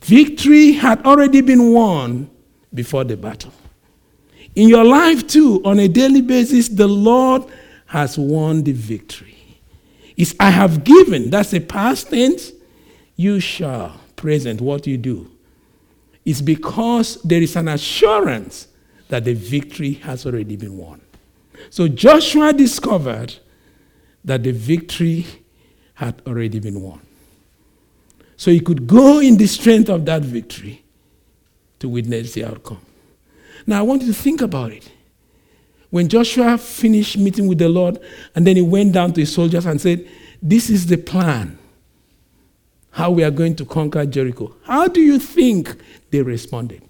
Victory 0.00 0.72
had 0.72 1.04
already 1.06 1.40
been 1.40 1.72
won 1.72 2.28
before 2.74 3.04
the 3.04 3.16
battle. 3.16 3.52
In 4.54 4.68
your 4.68 4.84
life, 4.84 5.26
too, 5.26 5.62
on 5.64 5.78
a 5.78 5.88
daily 5.88 6.20
basis, 6.20 6.68
the 6.68 6.88
Lord 6.88 7.44
has 7.86 8.18
won 8.18 8.64
the 8.64 8.72
victory. 8.72 9.60
It's 10.16 10.34
I 10.40 10.50
have 10.50 10.84
given, 10.84 11.30
that's 11.30 11.54
a 11.54 11.60
past 11.60 12.10
tense. 12.10 12.52
you 13.16 13.40
shall, 13.40 14.00
present, 14.16 14.60
what 14.60 14.86
you 14.86 14.98
do, 14.98 15.30
It's 16.24 16.40
because 16.40 17.20
there 17.22 17.42
is 17.42 17.56
an 17.56 17.68
assurance 17.68 18.68
that 19.12 19.24
the 19.24 19.34
victory 19.34 19.92
has 19.92 20.24
already 20.24 20.56
been 20.56 20.78
won. 20.78 20.98
So 21.68 21.86
Joshua 21.86 22.54
discovered 22.54 23.34
that 24.24 24.42
the 24.42 24.52
victory 24.52 25.26
had 25.92 26.22
already 26.26 26.60
been 26.60 26.80
won. 26.80 27.02
So 28.38 28.50
he 28.50 28.58
could 28.58 28.86
go 28.86 29.18
in 29.18 29.36
the 29.36 29.46
strength 29.46 29.90
of 29.90 30.06
that 30.06 30.22
victory 30.22 30.82
to 31.80 31.90
witness 31.90 32.32
the 32.32 32.46
outcome. 32.46 32.80
Now 33.66 33.80
I 33.80 33.82
want 33.82 34.00
you 34.00 34.08
to 34.08 34.18
think 34.18 34.40
about 34.40 34.72
it. 34.72 34.90
When 35.90 36.08
Joshua 36.08 36.56
finished 36.56 37.18
meeting 37.18 37.48
with 37.48 37.58
the 37.58 37.68
Lord, 37.68 37.98
and 38.34 38.46
then 38.46 38.56
he 38.56 38.62
went 38.62 38.94
down 38.94 39.12
to 39.12 39.20
his 39.20 39.34
soldiers 39.34 39.66
and 39.66 39.78
said, 39.78 40.08
This 40.40 40.70
is 40.70 40.86
the 40.86 40.96
plan 40.96 41.58
how 42.92 43.10
we 43.10 43.24
are 43.24 43.30
going 43.30 43.56
to 43.56 43.66
conquer 43.66 44.06
Jericho. 44.06 44.56
How 44.62 44.88
do 44.88 45.02
you 45.02 45.18
think 45.18 45.76
they 46.10 46.22
responded? 46.22 46.82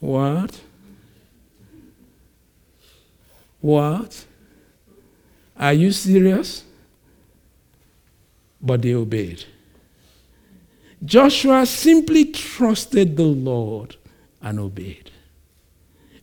What? 0.00 0.60
What? 3.60 4.24
Are 5.56 5.74
you 5.74 5.92
serious? 5.92 6.64
But 8.60 8.82
they 8.82 8.94
obeyed. 8.94 9.44
Joshua 11.04 11.64
simply 11.64 12.26
trusted 12.26 13.16
the 13.16 13.22
Lord 13.24 13.96
and 14.42 14.58
obeyed 14.58 15.10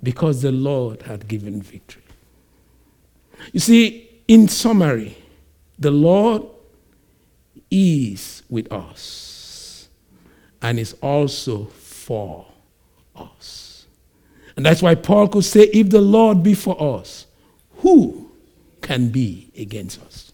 because 0.03 0.41
the 0.41 0.51
Lord 0.51 1.03
had 1.03 1.27
given 1.27 1.61
victory. 1.61 2.03
You 3.53 3.59
see, 3.59 4.09
in 4.27 4.47
summary, 4.47 5.17
the 5.79 5.91
Lord 5.91 6.43
is 7.69 8.43
with 8.49 8.71
us 8.71 9.89
and 10.61 10.79
is 10.79 10.93
also 11.01 11.65
for 11.65 12.45
us. 13.15 13.66
And 14.57 14.65
that's 14.65 14.81
why 14.81 14.95
Paul 14.95 15.29
could 15.29 15.45
say, 15.45 15.69
If 15.71 15.91
the 15.91 16.01
Lord 16.01 16.43
be 16.43 16.55
for 16.55 16.99
us, 16.99 17.27
who 17.77 18.31
can 18.81 19.09
be 19.09 19.51
against 19.55 20.01
us? 20.01 20.33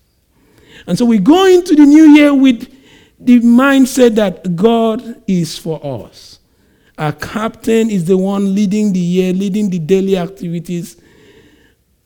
And 0.87 0.97
so 0.97 1.05
we 1.05 1.19
go 1.19 1.45
into 1.45 1.75
the 1.75 1.85
new 1.85 2.05
year 2.05 2.33
with 2.33 2.73
the 3.19 3.41
mindset 3.41 4.15
that 4.15 4.55
God 4.55 5.21
is 5.27 5.57
for 5.57 6.05
us. 6.05 6.39
Our 6.97 7.11
captain 7.11 7.89
is 7.89 8.05
the 8.05 8.17
one 8.17 8.55
leading 8.55 8.93
the 8.93 8.99
year, 8.99 9.33
leading 9.33 9.69
the 9.69 9.79
daily 9.79 10.17
activities, 10.17 10.97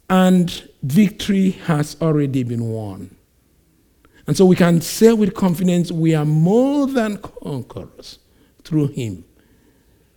and 0.10 0.50
victory 0.82 1.52
has 1.52 1.98
already 2.02 2.44
been 2.44 2.70
won. 2.70 3.16
And 4.26 4.36
so 4.36 4.46
we 4.46 4.56
can 4.56 4.82
say 4.82 5.14
with 5.14 5.36
confidence, 5.36 5.92
we 5.92 6.16
are 6.16 6.26
more 6.26 6.88
than 6.88 7.18
conquerors 7.18 8.20
through 8.64 8.88
Him 8.88 9.24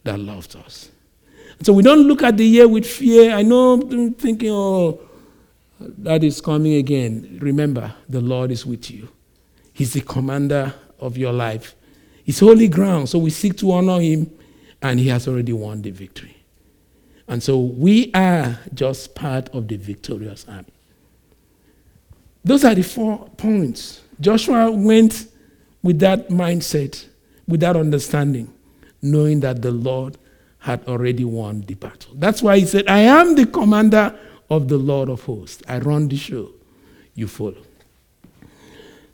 that 0.05 0.19
loved 0.19 0.57
us. 0.57 0.91
So 1.63 1.73
we 1.75 1.83
don't 1.83 2.07
look 2.07 2.23
at 2.23 2.37
the 2.37 2.45
year 2.45 2.67
with 2.67 2.87
fear. 2.87 3.33
I 3.33 3.43
know 3.43 3.75
I'm 3.75 4.15
thinking, 4.15 4.51
oh, 4.51 5.01
that 5.79 6.25
is 6.25 6.41
coming 6.41 6.75
again. 6.75 7.39
Remember, 7.41 7.95
the 8.09 8.21
Lord 8.21 8.51
is 8.51 8.65
with 8.65 8.91
you. 8.91 9.09
He's 9.73 9.93
the 9.93 10.01
commander 10.01 10.75
of 10.99 11.17
your 11.17 11.33
life. 11.33 11.75
It's 12.27 12.41
holy 12.41 12.69
ground, 12.69 13.09
so 13.09 13.19
we 13.19 13.31
seek 13.31 13.57
to 13.59 13.73
honor 13.73 14.01
Him, 14.01 14.31
and 14.83 15.01
He 15.01 15.09
has 15.09 15.27
already 15.29 15.53
won 15.53 15.83
the 15.83 15.91
victory. 15.91 16.37
And 17.29 17.43
so 17.43 17.59
we 17.59 18.11
are 18.13 18.59
just 18.75 19.15
part 19.15 19.49
of 19.51 19.69
the 19.69 19.77
victorious 19.77 20.47
army. 20.49 20.73
Those 22.45 22.65
are 22.65 22.75
the 22.75 22.83
four 22.83 23.29
points. 23.37 24.01
Joshua 24.21 24.71
went 24.71 25.29
with 25.83 25.99
that 26.01 26.29
mindset, 26.29 27.07
with 27.47 27.61
that 27.61 27.77
understanding, 27.77 28.53
knowing 29.03 29.41
that 29.41 29.63
the 29.63 29.71
Lord 29.71 30.17
had 30.61 30.87
already 30.87 31.25
won 31.25 31.63
the 31.63 31.75
battle. 31.75 32.13
That's 32.15 32.43
why 32.43 32.59
he 32.59 32.67
said, 32.67 32.89
I 32.89 33.01
am 33.01 33.35
the 33.35 33.47
commander 33.47 34.19
of 34.49 34.69
the 34.69 34.77
Lord 34.77 35.09
of 35.09 35.23
hosts. 35.23 35.63
I 35.69 35.79
run 35.79 36.09
the 36.09 36.17
show. 36.17 36.51
You 37.15 37.29
follow. 37.29 37.63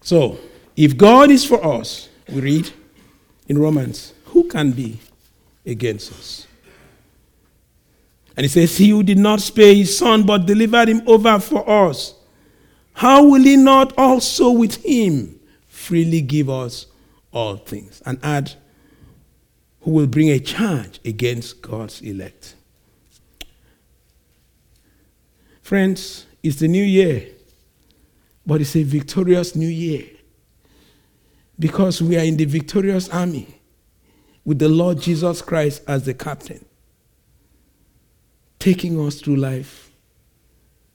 So, 0.01 0.39
if 0.77 0.97
God 0.97 1.31
is 1.31 1.45
for 1.45 1.65
us, 1.65 2.09
we 2.29 2.41
read 2.41 2.71
in 3.49 3.59
Romans, 3.59 4.13
who 4.27 4.45
can 4.45 4.73
be 4.73 4.99
against 5.65 6.13
us? 6.13 6.47
And 8.37 8.45
he 8.45 8.49
says, 8.49 8.77
He 8.77 8.91
who 8.91 9.03
did 9.03 9.19
not 9.19 9.41
spare 9.41 9.75
his 9.75 9.97
son, 9.97 10.25
but 10.25 10.47
delivered 10.47 10.89
him 10.89 11.03
over 11.07 11.39
for 11.39 11.69
us 11.69 12.15
how 12.97 13.23
will 13.23 13.43
he 13.43 13.57
not 13.57 13.93
also 13.99 14.51
with 14.51 14.83
him 14.83 15.39
freely 15.69 16.23
give 16.23 16.49
us 16.49 16.87
all 17.31 17.57
things? 17.59 18.03
And 18.07 18.19
add, 18.23 18.55
who 19.87 19.93
will 19.93 20.09
bring 20.09 20.31
a 20.31 20.41
charge 20.41 20.99
against 21.05 21.63
God's 21.63 22.01
elect? 22.01 22.57
Friends, 25.63 26.27
it's 26.43 26.57
the 26.57 26.67
new 26.67 26.83
year, 26.83 27.29
but 28.45 28.61
it's 28.61 28.75
a 28.75 28.83
victorious 28.83 29.55
new 29.55 29.69
year 29.69 30.05
because 31.57 32.03
we 32.03 32.17
are 32.17 32.25
in 32.25 32.37
the 32.37 32.47
victorious 32.47 33.09
army 33.11 33.61
with 34.45 34.59
the 34.59 34.69
Lord 34.69 35.01
Jesus 35.01 35.41
Christ 35.41 35.85
as 35.87 36.05
the 36.05 36.15
captain, 36.15 36.65
taking 38.59 39.01
us 39.01 39.21
through 39.21 39.37
life, 39.37 39.93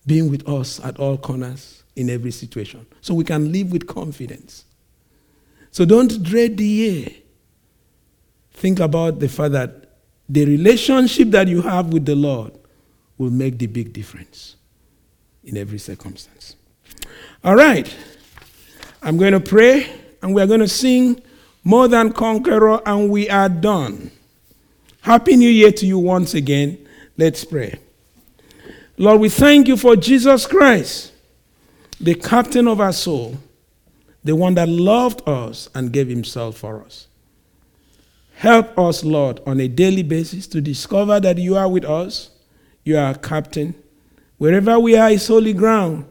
being 0.06 0.30
with 0.30 0.46
us 0.50 0.84
at 0.84 1.00
all 1.00 1.18
corners 1.18 1.84
in 1.96 2.10
every 2.10 2.32
situation. 2.32 2.86
So 3.00 3.14
we 3.14 3.24
can 3.24 3.54
live 3.54 3.72
with 3.72 3.88
confidence. 3.88 4.66
So 5.72 5.86
don't 5.86 6.22
dread 6.24 6.58
the 6.58 6.66
year. 6.66 7.08
Think 8.54 8.80
about 8.80 9.20
the 9.20 9.28
fact 9.28 9.54
that 9.54 9.90
the 10.30 10.46
relationship 10.46 11.30
that 11.32 11.48
you 11.48 11.62
have 11.62 11.92
with 11.92 12.06
the 12.06 12.16
Lord 12.16 12.54
will 13.18 13.32
make 13.32 13.58
the 13.58 13.68
big 13.68 13.94
difference 13.94 14.56
in 15.44 15.58
every 15.58 15.80
circumstance. 15.80 16.56
All 17.44 17.56
right. 17.56 17.94
I'm 19.02 19.18
going 19.18 19.34
to 19.34 19.40
pray 19.40 19.92
and 20.22 20.36
we're 20.36 20.48
going 20.48 20.60
to 20.60 20.68
sing 20.68 21.22
More 21.64 21.88
Than 21.88 22.14
Conqueror 22.14 22.82
and 22.86 23.10
we 23.10 23.30
are 23.30 23.50
done. 23.50 24.12
Happy 25.02 25.36
New 25.36 25.50
Year 25.50 25.72
to 25.72 25.86
you 25.86 25.98
once 25.98 26.34
again. 26.34 26.88
Let's 27.18 27.44
pray. 27.44 27.80
Lord, 28.98 29.20
we 29.20 29.30
thank 29.30 29.68
you 29.68 29.76
for 29.78 29.96
Jesus 29.96 30.46
Christ 30.46 31.12
the 32.02 32.16
captain 32.16 32.68
of 32.68 32.82
our 32.82 32.92
soul, 32.92 33.38
the 34.24 34.36
one 34.36 34.56
that 34.56 34.68
loved 34.68 35.28
us 35.28 35.70
and 35.76 35.94
gave 35.94 36.08
himself 36.08 36.58
for 36.58 36.84
us. 36.84 37.08
Help 38.42 38.76
us, 38.80 39.04
Lord, 39.04 39.40
on 39.46 39.60
a 39.60 39.68
daily 39.68 40.02
basis 40.02 40.48
to 40.48 40.62
discover 40.62 41.20
that 41.20 41.38
you 41.38 41.56
are 41.56 41.70
with 41.70 41.86
us, 41.86 42.32
you 42.84 42.98
are 42.98 43.04
our 43.04 43.14
captain. 43.14 43.76
Wherever 44.40 44.80
we 44.80 44.98
are 44.98 45.12
is 45.12 45.28
holy 45.28 45.54
ground, 45.54 46.06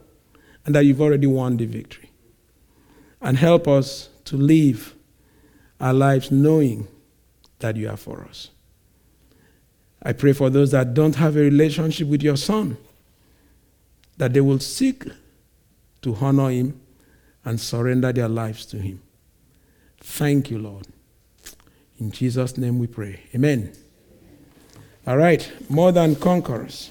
and 0.64 0.72
that 0.76 0.84
you've 0.84 1.00
already 1.00 1.26
won 1.26 1.56
the 1.56 1.66
victory. 1.66 2.08
And 3.20 3.36
help 3.36 3.66
us 3.66 4.10
to 4.26 4.36
live 4.36 4.94
our 5.80 5.92
lives 5.92 6.30
knowing 6.30 6.86
that 7.58 7.74
you 7.74 7.88
are 7.88 7.96
for 7.96 8.22
us. 8.22 8.50
I 10.00 10.12
pray 10.12 10.32
for 10.32 10.50
those 10.50 10.70
that 10.70 10.94
don't 10.94 11.16
have 11.16 11.36
a 11.36 11.40
relationship 11.40 12.06
with 12.06 12.22
your 12.22 12.36
Son, 12.36 12.76
that 14.18 14.34
they 14.34 14.40
will 14.40 14.60
seek 14.60 15.04
to 16.02 16.14
honor 16.14 16.50
Him 16.50 16.80
and 17.44 17.60
surrender 17.60 18.12
their 18.12 18.28
lives 18.28 18.66
to 18.66 18.76
Him. 18.76 19.02
Thank 19.98 20.52
you, 20.52 20.60
Lord. 20.60 20.86
In 22.00 22.10
Jesus' 22.10 22.56
name 22.56 22.78
we 22.78 22.86
pray. 22.86 23.20
Amen. 23.34 23.72
All 25.06 25.18
right, 25.18 25.50
more 25.68 25.92
than 25.92 26.16
conquerors. 26.16 26.90